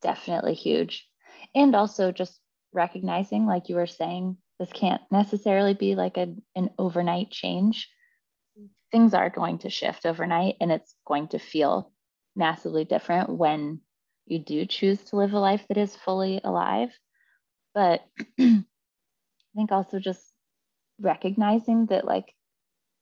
definitely 0.01 0.53
huge 0.53 1.07
and 1.55 1.75
also 1.75 2.11
just 2.11 2.39
recognizing 2.73 3.45
like 3.45 3.67
you 3.67 3.75
were 3.75 3.87
saying 3.87 4.37
this 4.61 4.71
can't 4.71 5.01
necessarily 5.09 5.73
be 5.73 5.95
like 5.95 6.17
a, 6.17 6.35
an 6.55 6.69
overnight 6.77 7.31
change. 7.31 7.89
Things 8.91 9.15
are 9.15 9.31
going 9.31 9.57
to 9.59 9.71
shift 9.71 10.05
overnight 10.05 10.57
and 10.61 10.71
it's 10.71 10.93
going 11.07 11.29
to 11.29 11.39
feel 11.39 11.91
massively 12.35 12.85
different 12.85 13.31
when 13.31 13.81
you 14.27 14.37
do 14.37 14.67
choose 14.67 15.03
to 15.05 15.15
live 15.15 15.33
a 15.33 15.39
life 15.39 15.65
that 15.67 15.79
is 15.79 15.95
fully 15.95 16.41
alive. 16.43 16.89
But 17.73 18.05
I 18.39 18.63
think 19.55 19.71
also 19.71 19.97
just 19.97 20.31
recognizing 20.99 21.87
that, 21.87 22.05
like, 22.05 22.31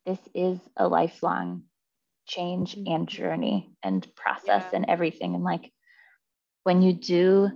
this 0.06 0.20
is 0.34 0.60
a 0.78 0.88
lifelong 0.88 1.64
change 2.26 2.76
mm-hmm. 2.76 2.90
and 2.90 3.08
journey 3.10 3.74
and 3.84 4.08
process 4.16 4.64
yeah. 4.72 4.78
and 4.78 4.86
everything. 4.88 5.36
And, 5.36 5.44
like, 5.44 5.74
when 6.64 6.82
you 6.82 6.94
do 6.94 7.50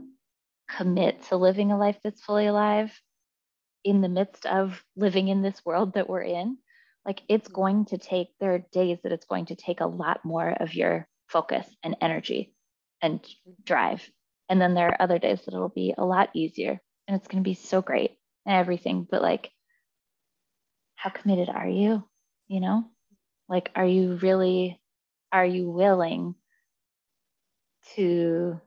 commit 0.70 1.24
to 1.30 1.38
living 1.38 1.72
a 1.72 1.78
life 1.78 2.00
that's 2.04 2.22
fully 2.22 2.48
alive, 2.48 2.92
in 3.84 4.02
the 4.02 4.10
midst 4.10 4.46
of 4.46 4.84
living 4.96 5.28
in 5.28 5.42
this 5.42 5.62
world 5.66 5.94
that 5.94 6.10
we're 6.10 6.24
in, 6.24 6.58
like 7.06 7.22
it's 7.28 7.48
mm-hmm. 7.48 7.56
going 7.56 7.86
to 7.86 7.98
take, 7.98 8.30
there 8.40 8.54
are 8.56 8.66
days 8.72 9.00
that 9.04 9.12
it's 9.12 9.26
going 9.26 9.48
to 9.48 9.56
take 9.56 9.82
a 9.82 9.88
lot 9.88 10.24
more 10.24 10.50
of 10.50 10.74
your 10.74 11.08
focus 11.28 11.68
and 11.84 11.96
energy 12.02 12.54
and 13.02 13.22
mm-hmm. 13.22 13.52
drive. 13.66 14.08
And 14.50 14.62
then 14.62 14.74
there 14.74 14.90
are 14.90 15.02
other 15.02 15.20
days 15.20 15.42
that 15.42 15.54
it'll 15.54 15.70
be 15.70 15.94
a 15.98 16.06
lot 16.06 16.30
easier 16.34 16.80
and 17.08 17.16
it's 17.16 17.28
going 17.28 17.44
to 17.44 17.50
be 17.50 17.56
so 17.56 17.82
great 17.82 18.18
and 18.46 18.56
everything. 18.56 19.08
But 19.10 19.22
like, 19.22 19.52
how 20.96 21.10
committed 21.10 21.50
are 21.50 21.68
you? 21.68 22.04
You 22.48 22.60
know, 22.60 22.86
like, 23.50 23.72
are 23.76 23.86
you 23.86 24.16
really, 24.16 24.80
are 25.32 25.46
you 25.46 25.70
willing 25.70 26.36
to, 27.96 28.60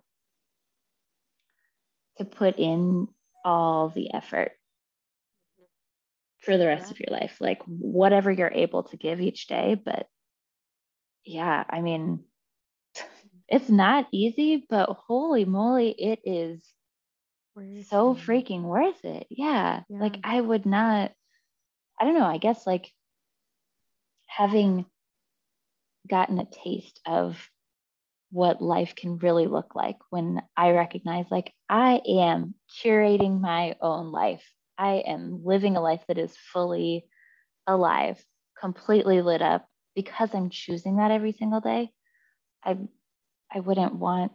to 2.19 2.25
put 2.25 2.59
in 2.59 3.09
all 3.45 3.91
the 3.91 4.13
effort 4.13 4.53
for 6.47 6.57
the 6.57 6.67
rest 6.67 6.87
yeah. 6.87 6.91
of 6.93 7.01
your 7.01 7.21
life, 7.21 7.37
like 7.41 7.61
whatever 7.67 8.31
you're 8.31 8.51
able 8.51 8.85
to 8.85 8.97
give 8.97 9.21
each 9.21 9.49
day. 9.49 9.75
But 9.75 10.07
yeah, 11.25 11.65
I 11.69 11.81
mean, 11.81 12.25
it's 13.49 13.69
not 13.69 14.07
easy, 14.13 14.65
but 14.71 14.89
holy 14.89 15.45
moly, 15.45 15.91
it 15.91 16.21
is 16.25 16.63
worth 17.55 17.89
so 17.89 18.13
it. 18.13 18.19
freaking 18.19 18.63
worth 18.63 19.05
it. 19.05 19.27
Yeah. 19.29 19.83
yeah. 19.89 20.01
Like 20.01 20.19
I 20.23 20.41
would 20.41 20.65
not, 20.65 21.13
I 22.01 22.05
don't 22.05 22.15
know, 22.15 22.25
I 22.25 22.39
guess 22.39 22.65
like 22.65 22.93
having 24.29 24.87
gotten 26.09 26.39
a 26.39 26.47
taste 26.47 27.01
of 27.05 27.37
what 28.31 28.63
life 28.63 28.95
can 28.95 29.19
really 29.19 29.49
look 29.49 29.75
like 29.75 29.97
when 30.11 30.43
I 30.57 30.71
recognize 30.71 31.27
like 31.31 31.53
I 31.69 32.01
am 32.07 32.55
curating 32.81 33.41
my 33.41 33.75
own 33.81 34.13
life 34.13 34.45
I 34.79 34.97
am 35.07 35.43
living 35.45 35.77
a 35.77 35.81
life 35.81 36.03
that 36.09 36.19
is 36.19 36.37
fully 36.53 37.07
alive, 37.67 38.23
completely 38.61 39.23
lit 39.23 39.43
up 39.43 39.67
because 39.95 40.35
I'm 40.35 40.51
choosing 40.51 40.97
that 40.97 41.11
every 41.11 41.33
single 41.33 41.61
day. 41.61 41.91
I 42.65 42.77
I 43.53 43.61
wouldn't 43.61 43.95
want 43.95 44.33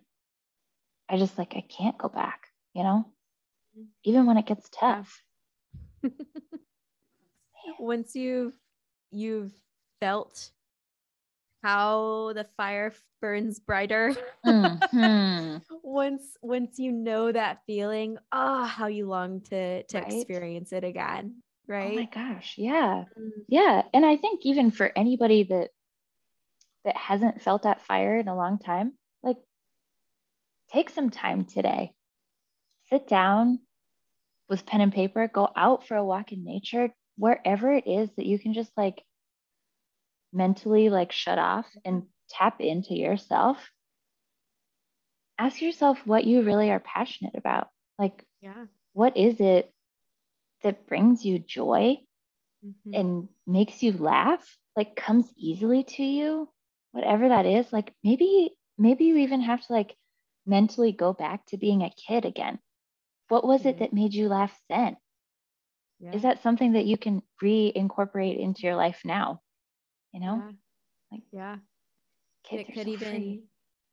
I 1.09 1.17
just 1.17 1.37
like 1.37 1.55
I 1.55 1.61
can't 1.61 1.97
go 1.97 2.07
back, 2.07 2.47
you 2.73 2.83
know? 2.83 3.05
Even 4.03 4.25
when 4.25 4.37
it 4.37 4.45
gets 4.45 4.69
tough. 4.69 5.21
Once 7.79 8.15
you've 8.15 8.53
you've 9.11 9.51
felt 9.99 10.51
how 11.63 12.33
the 12.33 12.45
fire 12.57 12.93
burns 13.21 13.59
brighter. 13.59 14.15
mm-hmm. 14.45 15.57
once 15.83 16.23
once 16.41 16.79
you 16.79 16.91
know 16.91 17.31
that 17.31 17.61
feeling, 17.65 18.17
oh, 18.31 18.63
how 18.63 18.87
you 18.87 19.07
long 19.07 19.41
to 19.41 19.83
to 19.83 19.99
right? 19.99 20.13
experience 20.13 20.73
it 20.73 20.83
again. 20.83 21.41
Right. 21.67 21.91
Oh 21.91 21.95
my 21.95 22.09
gosh. 22.13 22.55
Yeah. 22.57 23.05
Mm. 23.19 23.29
Yeah. 23.47 23.83
And 23.93 24.05
I 24.05 24.17
think 24.17 24.41
even 24.43 24.71
for 24.71 24.91
anybody 24.95 25.43
that 25.43 25.69
that 26.83 26.97
hasn't 26.97 27.41
felt 27.41 27.63
that 27.63 27.85
fire 27.85 28.17
in 28.17 28.27
a 28.27 28.35
long 28.35 28.57
time, 28.57 28.93
like 29.23 29.37
take 30.71 30.89
some 30.89 31.09
time 31.09 31.45
today. 31.45 31.93
Sit 32.89 33.07
down 33.07 33.59
with 34.49 34.65
pen 34.65 34.81
and 34.81 34.93
paper, 34.93 35.29
go 35.33 35.47
out 35.55 35.87
for 35.87 35.95
a 35.95 36.03
walk 36.03 36.31
in 36.33 36.43
nature, 36.43 36.89
wherever 37.17 37.71
it 37.71 37.87
is 37.87 38.09
that 38.17 38.25
you 38.25 38.37
can 38.37 38.53
just 38.53 38.71
like 38.75 39.01
mentally 40.33 40.89
like 40.89 41.11
shut 41.11 41.37
off 41.37 41.65
and 41.85 42.03
tap 42.29 42.61
into 42.61 42.93
yourself, 42.93 43.57
ask 45.37 45.61
yourself 45.61 45.99
what 46.05 46.25
you 46.25 46.43
really 46.43 46.71
are 46.71 46.79
passionate 46.79 47.35
about. 47.35 47.67
Like, 47.97 48.23
yeah, 48.41 48.65
what 48.93 49.17
is 49.17 49.39
it 49.39 49.71
that 50.63 50.87
brings 50.87 51.25
you 51.25 51.39
joy 51.39 51.97
mm-hmm. 52.65 52.93
and 52.93 53.27
makes 53.45 53.83
you 53.83 53.93
laugh? 53.93 54.45
Like, 54.75 54.95
comes 54.95 55.31
easily 55.37 55.83
to 55.83 56.03
you, 56.03 56.49
whatever 56.91 57.29
that 57.29 57.45
is. 57.45 57.71
Like, 57.73 57.93
maybe, 58.03 58.51
maybe 58.77 59.05
you 59.05 59.17
even 59.17 59.41
have 59.41 59.65
to 59.65 59.73
like 59.73 59.95
mentally 60.45 60.91
go 60.91 61.13
back 61.13 61.45
to 61.47 61.57
being 61.57 61.81
a 61.83 61.93
kid 62.07 62.25
again. 62.25 62.59
What 63.27 63.45
was 63.45 63.61
mm-hmm. 63.61 63.69
it 63.69 63.79
that 63.79 63.93
made 63.93 64.13
you 64.13 64.29
laugh 64.29 64.57
then? 64.69 64.95
Yeah. 65.99 66.13
Is 66.13 66.23
that 66.23 66.41
something 66.41 66.73
that 66.73 66.85
you 66.85 66.97
can 66.97 67.21
reincorporate 67.43 68.39
into 68.39 68.61
your 68.63 68.75
life 68.75 69.01
now? 69.05 69.41
You 70.13 70.19
know, 70.19 70.43
yeah. 70.45 70.51
like 71.11 71.23
yeah, 71.31 71.55
Kids 72.43 72.69
it 72.69 72.73
could 72.73 72.85
so 72.85 72.91
even 72.91 73.09
free. 73.09 73.43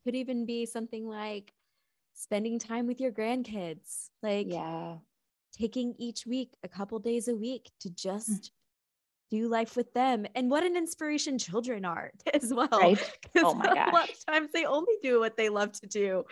could 0.04 0.14
even 0.14 0.46
be 0.46 0.66
something 0.66 1.07
like 1.09 1.52
spending 2.14 2.59
time 2.59 2.87
with 2.87 3.00
your 3.00 3.12
grandkids. 3.12 4.09
Like 4.22 4.48
yeah, 4.48 4.96
taking 5.59 5.94
each 5.98 6.26
week 6.26 6.52
a 6.62 6.68
couple 6.68 6.98
days 6.98 7.28
a 7.28 7.35
week 7.35 7.70
to 7.81 7.90
just 7.90 8.31
mm. 8.31 8.50
do 9.31 9.48
life 9.48 9.76
with 9.76 9.92
them 9.92 10.26
and 10.35 10.50
what 10.50 10.62
an 10.62 10.76
inspiration 10.76 11.38
children 11.38 11.85
are 11.85 12.12
as 12.35 12.52
well 12.52 12.68
right 12.72 13.18
oh 13.38 13.54
my 13.54 13.66
gosh. 13.66 13.88
a 13.88 13.94
lot 13.94 14.11
of 14.11 14.26
times 14.26 14.50
they 14.52 14.64
only 14.64 14.94
do 15.02 15.18
what 15.18 15.37
they 15.37 15.48
love 15.48 15.72
to 15.72 15.87
do 15.87 16.24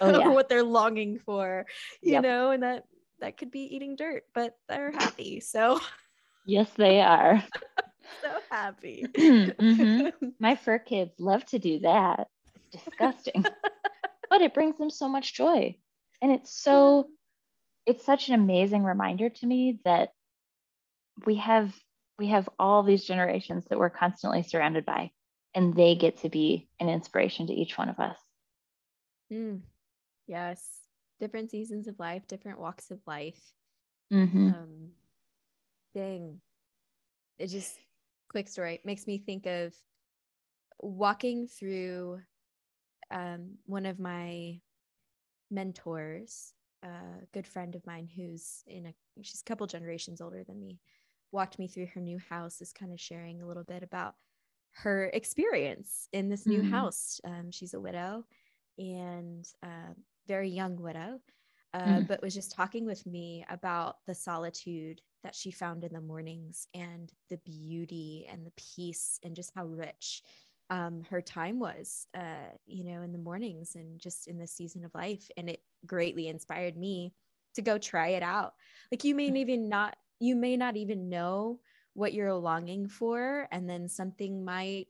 oh, 0.00 0.18
yeah. 0.18 0.28
what 0.28 0.48
they're 0.48 0.62
longing 0.62 1.18
for 1.18 1.66
you 2.02 2.12
yep. 2.12 2.22
know 2.22 2.50
and 2.50 2.62
that 2.62 2.84
that 3.20 3.36
could 3.36 3.50
be 3.50 3.74
eating 3.74 3.96
dirt 3.96 4.24
but 4.34 4.56
they're 4.68 4.92
happy 4.92 5.40
so 5.40 5.80
yes 6.46 6.70
they 6.76 7.00
are 7.00 7.42
so 8.22 8.30
happy. 8.50 9.06
Mm-hmm. 9.16 10.28
my 10.40 10.56
fur 10.56 10.78
kids 10.78 11.12
love 11.18 11.44
to 11.46 11.58
do 11.58 11.80
that. 11.80 12.28
It's 12.72 12.84
disgusting. 12.84 13.44
But 14.30 14.42
it 14.42 14.54
brings 14.54 14.76
them 14.78 14.90
so 14.90 15.08
much 15.08 15.34
joy. 15.34 15.76
And 16.20 16.32
it's 16.32 16.52
so 16.52 17.08
it's 17.86 18.04
such 18.04 18.28
an 18.28 18.34
amazing 18.34 18.84
reminder 18.84 19.30
to 19.30 19.46
me 19.46 19.80
that 19.84 20.10
we 21.24 21.36
have 21.36 21.74
we 22.18 22.28
have 22.28 22.48
all 22.58 22.82
these 22.82 23.04
generations 23.04 23.64
that 23.66 23.78
we're 23.78 23.90
constantly 23.90 24.42
surrounded 24.42 24.84
by 24.84 25.10
and 25.54 25.74
they 25.74 25.94
get 25.94 26.18
to 26.18 26.28
be 26.28 26.68
an 26.80 26.88
inspiration 26.88 27.46
to 27.46 27.54
each 27.54 27.78
one 27.78 27.88
of 27.88 27.98
us. 27.98 28.18
Mm. 29.32 29.60
yes. 30.26 30.62
Different 31.20 31.50
seasons 31.50 31.88
of 31.88 31.98
life 31.98 32.26
different 32.28 32.60
walks 32.60 32.90
of 32.90 33.00
life. 33.06 33.40
Mm-hmm. 34.12 34.48
um, 34.48 34.88
dang. 35.94 36.40
It 37.38 37.46
just 37.46 37.74
quick 38.28 38.48
story 38.48 38.80
makes 38.84 39.06
me 39.06 39.18
think 39.18 39.46
of 39.46 39.74
walking 40.80 41.46
through 41.46 42.20
um, 43.10 43.56
one 43.66 43.86
of 43.86 43.98
my 43.98 44.60
mentors 45.50 46.52
a 46.82 46.88
good 47.32 47.46
friend 47.46 47.74
of 47.74 47.84
mine 47.86 48.08
who's 48.14 48.62
in 48.66 48.86
a 48.86 48.94
she's 49.22 49.40
a 49.40 49.48
couple 49.48 49.66
generations 49.66 50.20
older 50.20 50.44
than 50.44 50.60
me 50.60 50.78
walked 51.32 51.58
me 51.58 51.66
through 51.66 51.86
her 51.86 52.00
new 52.00 52.18
house 52.30 52.60
is 52.60 52.72
kind 52.72 52.92
of 52.92 53.00
sharing 53.00 53.42
a 53.42 53.46
little 53.46 53.64
bit 53.64 53.82
about 53.82 54.14
her 54.72 55.10
experience 55.12 56.08
in 56.12 56.28
this 56.28 56.46
new 56.46 56.60
mm-hmm. 56.60 56.70
house 56.70 57.20
um, 57.24 57.50
she's 57.50 57.74
a 57.74 57.80
widow 57.80 58.24
and 58.78 59.46
uh, 59.64 59.92
very 60.28 60.48
young 60.48 60.80
widow 60.80 61.18
uh, 61.74 61.80
mm. 61.80 62.08
but 62.08 62.22
was 62.22 62.34
just 62.34 62.52
talking 62.52 62.86
with 62.86 63.04
me 63.06 63.44
about 63.50 63.96
the 64.06 64.14
solitude 64.14 65.00
that 65.22 65.34
she 65.34 65.50
found 65.50 65.84
in 65.84 65.92
the 65.92 66.00
mornings 66.00 66.68
and 66.74 67.12
the 67.28 67.38
beauty 67.38 68.28
and 68.30 68.46
the 68.46 68.52
peace 68.56 69.18
and 69.24 69.34
just 69.34 69.52
how 69.54 69.66
rich 69.66 70.22
um, 70.70 71.02
her 71.10 71.20
time 71.20 71.58
was, 71.58 72.06
uh, 72.14 72.52
you 72.66 72.84
know, 72.84 73.02
in 73.02 73.12
the 73.12 73.18
mornings 73.18 73.74
and 73.74 73.98
just 73.98 74.28
in 74.28 74.38
the 74.38 74.46
season 74.46 74.84
of 74.84 74.94
life. 74.94 75.28
And 75.36 75.48
it 75.48 75.60
greatly 75.86 76.28
inspired 76.28 76.76
me 76.76 77.14
to 77.54 77.62
go 77.62 77.78
try 77.78 78.08
it 78.08 78.22
out. 78.22 78.54
Like 78.92 79.04
you 79.04 79.14
may 79.14 79.30
mm. 79.30 79.38
even 79.38 79.68
not, 79.68 79.96
you 80.20 80.36
may 80.36 80.56
not 80.56 80.76
even 80.76 81.08
know 81.08 81.60
what 81.94 82.12
you're 82.12 82.34
longing 82.34 82.88
for. 82.88 83.48
And 83.50 83.68
then 83.68 83.88
something 83.88 84.44
might 84.44 84.86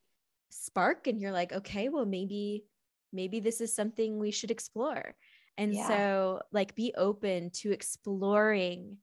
spark 0.51 1.07
and 1.07 1.21
you're 1.21 1.33
like, 1.33 1.53
okay, 1.53 1.89
well, 1.89 2.07
maybe, 2.07 2.65
maybe 3.13 3.41
this 3.41 3.61
is 3.61 3.75
something 3.75 4.19
we 4.19 4.31
should 4.31 4.51
explore. 4.51 5.15
And 5.57 5.75
yeah. 5.75 5.89
so, 5.89 6.41
like, 6.53 6.75
be 6.75 6.95
open 6.97 7.51
to 7.55 7.73
exploring, 7.73 8.99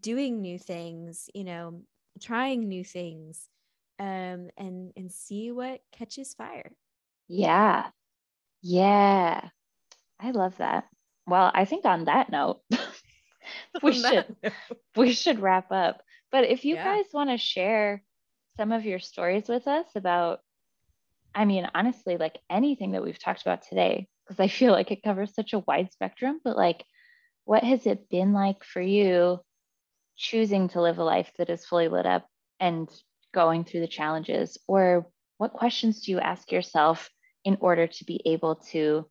doing 0.00 0.40
new 0.40 0.58
things, 0.58 1.28
you 1.34 1.44
know, 1.44 1.82
trying 2.20 2.68
new 2.68 2.84
things 2.84 3.48
um, 3.98 4.50
and 4.56 4.92
and 4.96 5.12
see 5.12 5.50
what 5.50 5.80
catches 5.92 6.34
fire. 6.34 6.72
Yeah, 7.28 7.86
yeah, 8.62 9.48
I 10.18 10.30
love 10.30 10.56
that. 10.58 10.84
Well, 11.26 11.50
I 11.54 11.64
think 11.64 11.84
on 11.84 12.06
that 12.06 12.30
note, 12.30 12.60
we 13.82 13.92
should 13.92 14.36
note. 14.42 14.52
we 14.96 15.12
should 15.12 15.40
wrap 15.40 15.70
up. 15.70 16.02
But 16.32 16.44
if 16.44 16.64
you 16.64 16.76
yeah. 16.76 16.84
guys 16.84 17.06
want 17.12 17.30
to 17.30 17.38
share 17.38 18.02
some 18.56 18.72
of 18.72 18.84
your 18.84 18.98
stories 18.98 19.48
with 19.48 19.66
us 19.66 19.86
about, 19.94 20.40
I 21.34 21.44
mean, 21.44 21.68
honestly, 21.74 22.16
like 22.16 22.38
anything 22.48 22.92
that 22.92 23.02
we've 23.02 23.18
talked 23.18 23.42
about 23.42 23.62
today, 23.62 24.08
because 24.26 24.40
I 24.40 24.48
feel 24.48 24.72
like 24.72 24.90
it 24.90 25.02
covers 25.02 25.34
such 25.34 25.52
a 25.52 25.60
wide 25.60 25.92
spectrum. 25.92 26.40
But 26.42 26.56
like, 26.56 26.84
what 27.44 27.64
has 27.64 27.86
it 27.86 28.08
been 28.08 28.32
like 28.32 28.64
for 28.64 28.80
you? 28.80 29.40
Choosing 30.20 30.68
to 30.68 30.82
live 30.82 30.98
a 30.98 31.04
life 31.04 31.32
that 31.38 31.48
is 31.48 31.64
fully 31.64 31.88
lit 31.88 32.04
up 32.04 32.26
and 32.60 32.88
going 33.32 33.64
through 33.64 33.80
the 33.80 33.88
challenges? 33.88 34.58
Or 34.68 35.06
what 35.38 35.54
questions 35.54 36.02
do 36.02 36.12
you 36.12 36.20
ask 36.20 36.52
yourself 36.52 37.08
in 37.44 37.56
order 37.60 37.86
to 37.86 38.04
be 38.04 38.20
able 38.26 38.56
to 38.72 39.08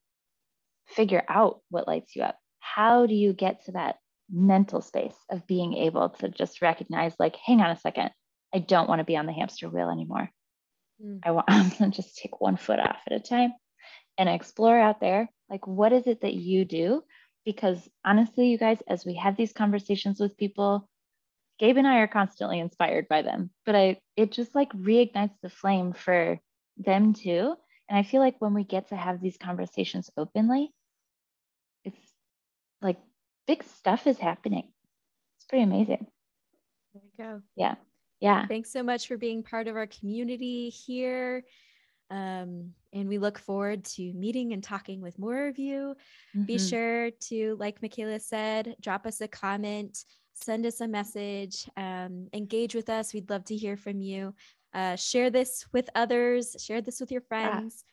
figure 0.87 1.23
out 1.27 1.61
what 1.69 1.87
lights 1.87 2.15
you 2.15 2.21
up? 2.21 2.37
How 2.59 3.07
do 3.07 3.15
you 3.15 3.33
get 3.33 3.65
to 3.65 3.71
that 3.71 3.95
mental 4.31 4.81
space 4.81 5.15
of 5.31 5.47
being 5.47 5.73
able 5.73 6.09
to 6.09 6.29
just 6.29 6.61
recognize, 6.61 7.15
like, 7.17 7.35
hang 7.35 7.61
on 7.61 7.71
a 7.71 7.79
second, 7.79 8.11
I 8.53 8.59
don't 8.59 8.87
want 8.87 8.99
to 8.99 9.05
be 9.05 9.17
on 9.17 9.25
the 9.25 9.33
hamster 9.33 9.67
wheel 9.67 9.89
anymore. 9.89 10.29
Mm. 11.03 11.21
I 11.23 11.31
want 11.31 11.47
to 11.77 11.89
just 11.89 12.17
take 12.17 12.39
one 12.39 12.57
foot 12.57 12.79
off 12.79 12.99
at 13.07 13.13
a 13.13 13.19
time 13.19 13.53
and 14.19 14.29
explore 14.29 14.79
out 14.79 14.99
there. 14.99 15.27
Like, 15.49 15.65
what 15.65 15.91
is 15.93 16.05
it 16.05 16.21
that 16.21 16.35
you 16.35 16.65
do? 16.65 17.01
Because 17.45 17.89
honestly, 18.05 18.49
you 18.49 18.59
guys, 18.59 18.77
as 18.87 19.05
we 19.05 19.15
have 19.15 19.35
these 19.35 19.53
conversations 19.53 20.19
with 20.19 20.37
people, 20.37 20.87
Gabe 21.59 21.77
and 21.77 21.87
I 21.87 21.97
are 21.97 22.07
constantly 22.07 22.59
inspired 22.59 23.07
by 23.09 23.21
them, 23.21 23.51
but 23.65 23.75
I 23.75 23.99
it 24.15 24.31
just 24.31 24.55
like 24.55 24.71
reignites 24.71 25.35
the 25.41 25.49
flame 25.49 25.93
for 25.93 26.39
them 26.77 27.13
too. 27.13 27.55
And 27.89 27.97
I 27.97 28.03
feel 28.03 28.21
like 28.21 28.39
when 28.39 28.53
we 28.53 28.63
get 28.63 28.89
to 28.89 28.95
have 28.95 29.19
these 29.19 29.37
conversations 29.37 30.09
openly, 30.15 30.71
it's 31.83 31.99
like 32.81 32.97
big 33.47 33.63
stuff 33.63 34.07
is 34.07 34.17
happening. 34.17 34.71
It's 35.37 35.45
pretty 35.45 35.63
amazing. 35.63 36.07
There 36.93 37.03
we 37.03 37.23
go. 37.23 37.41
Yeah. 37.55 37.75
Yeah. 38.21 38.45
Thanks 38.47 38.71
so 38.71 38.83
much 38.83 39.07
for 39.07 39.17
being 39.17 39.43
part 39.43 39.67
of 39.67 39.75
our 39.75 39.87
community 39.87 40.69
here. 40.69 41.43
Um, 42.11 42.73
and 42.91 43.07
we 43.07 43.17
look 43.17 43.37
forward 43.37 43.85
to 43.85 44.13
meeting 44.13 44.53
and 44.53 44.63
talking 44.63 45.01
with 45.01 45.19
more 45.19 45.47
of 45.47 45.59
you. 45.59 45.95
Mm-hmm. 46.35 46.43
Be 46.43 46.57
sure 46.57 47.11
to, 47.11 47.55
like 47.59 47.81
Michaela 47.81 48.19
said, 48.19 48.75
drop 48.81 49.05
us 49.05 49.21
a 49.21 49.27
comment 49.27 49.97
send 50.41 50.65
us 50.65 50.81
a 50.81 50.87
message, 50.87 51.69
um, 51.77 52.27
engage 52.33 52.75
with 52.75 52.89
us. 52.89 53.13
We'd 53.13 53.29
love 53.29 53.45
to 53.45 53.55
hear 53.55 53.77
from 53.77 54.01
you. 54.01 54.33
Uh, 54.73 54.95
share 54.95 55.29
this 55.29 55.65
with 55.73 55.89
others, 55.95 56.55
share 56.59 56.81
this 56.81 56.99
with 56.99 57.11
your 57.11 57.21
friends. 57.21 57.83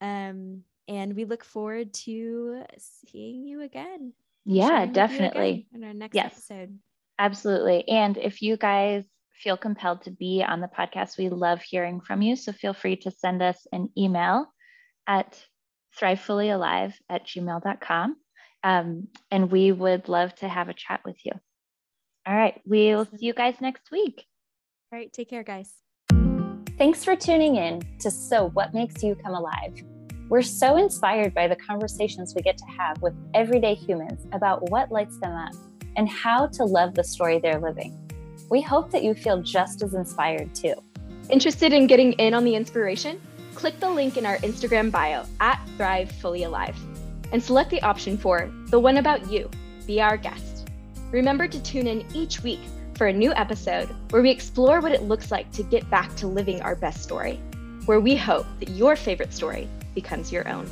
Yeah. 0.00 0.30
Um, 0.30 0.62
and 0.88 1.16
we 1.16 1.24
look 1.24 1.44
forward 1.44 1.92
to 1.94 2.62
seeing 2.78 3.44
you 3.44 3.62
again. 3.62 4.12
Yeah, 4.44 4.86
definitely. 4.86 5.66
in 5.74 5.82
our 5.82 5.94
next 5.94 6.14
yes, 6.14 6.32
episode. 6.32 6.78
Absolutely. 7.18 7.88
And 7.88 8.16
if 8.16 8.42
you 8.42 8.56
guys 8.56 9.04
feel 9.32 9.56
compelled 9.56 10.02
to 10.02 10.10
be 10.10 10.44
on 10.46 10.60
the 10.60 10.68
podcast, 10.68 11.18
we 11.18 11.28
love 11.28 11.60
hearing 11.62 12.00
from 12.00 12.22
you. 12.22 12.36
So 12.36 12.52
feel 12.52 12.72
free 12.72 12.96
to 12.96 13.10
send 13.10 13.42
us 13.42 13.66
an 13.72 13.88
email 13.98 14.46
at 15.06 15.42
thrivefullyalive 15.98 16.94
at 17.08 17.26
gmail.com. 17.26 18.16
Um, 18.62 19.08
and 19.30 19.50
we 19.50 19.72
would 19.72 20.08
love 20.08 20.34
to 20.36 20.48
have 20.48 20.68
a 20.68 20.74
chat 20.74 21.00
with 21.04 21.16
you. 21.24 21.32
All 22.26 22.34
right. 22.34 22.60
We'll 22.66 23.04
see 23.04 23.26
you 23.26 23.34
guys 23.34 23.60
next 23.60 23.90
week. 23.92 24.26
All 24.92 24.98
right. 24.98 25.12
Take 25.12 25.30
care, 25.30 25.44
guys. 25.44 25.72
Thanks 26.76 27.04
for 27.04 27.16
tuning 27.16 27.56
in 27.56 27.82
to 28.00 28.10
So 28.10 28.50
What 28.50 28.74
Makes 28.74 29.02
You 29.02 29.14
Come 29.14 29.34
Alive. 29.34 29.82
We're 30.28 30.42
so 30.42 30.76
inspired 30.76 31.34
by 31.34 31.46
the 31.46 31.54
conversations 31.54 32.34
we 32.34 32.42
get 32.42 32.58
to 32.58 32.64
have 32.66 33.00
with 33.00 33.14
everyday 33.32 33.74
humans 33.74 34.26
about 34.32 34.68
what 34.70 34.90
lights 34.90 35.18
them 35.18 35.32
up 35.32 35.54
and 35.96 36.08
how 36.08 36.48
to 36.48 36.64
love 36.64 36.94
the 36.94 37.04
story 37.04 37.38
they're 37.38 37.60
living. 37.60 37.96
We 38.50 38.60
hope 38.60 38.90
that 38.90 39.04
you 39.04 39.14
feel 39.14 39.40
just 39.40 39.82
as 39.82 39.94
inspired 39.94 40.52
too. 40.54 40.74
Interested 41.30 41.72
in 41.72 41.86
getting 41.86 42.12
in 42.14 42.34
on 42.34 42.44
the 42.44 42.56
inspiration? 42.56 43.20
Click 43.54 43.78
the 43.78 43.88
link 43.88 44.16
in 44.16 44.26
our 44.26 44.36
Instagram 44.38 44.90
bio 44.90 45.24
at 45.40 45.64
Thrive 45.76 46.10
Fully 46.10 46.42
Alive 46.42 46.76
and 47.32 47.42
select 47.42 47.70
the 47.70 47.82
option 47.82 48.18
for 48.18 48.52
The 48.66 48.78
One 48.78 48.98
About 48.98 49.30
You. 49.30 49.48
Be 49.86 50.00
our 50.00 50.16
guest. 50.16 50.55
Remember 51.12 51.46
to 51.46 51.62
tune 51.62 51.86
in 51.86 52.04
each 52.14 52.42
week 52.42 52.60
for 52.94 53.06
a 53.06 53.12
new 53.12 53.32
episode 53.34 53.88
where 54.10 54.22
we 54.22 54.30
explore 54.30 54.80
what 54.80 54.92
it 54.92 55.02
looks 55.02 55.30
like 55.30 55.50
to 55.52 55.62
get 55.62 55.88
back 55.88 56.14
to 56.16 56.26
living 56.26 56.60
our 56.62 56.74
best 56.74 57.02
story, 57.02 57.36
where 57.84 58.00
we 58.00 58.16
hope 58.16 58.46
that 58.58 58.70
your 58.70 58.96
favorite 58.96 59.32
story 59.32 59.68
becomes 59.94 60.32
your 60.32 60.48
own. 60.48 60.68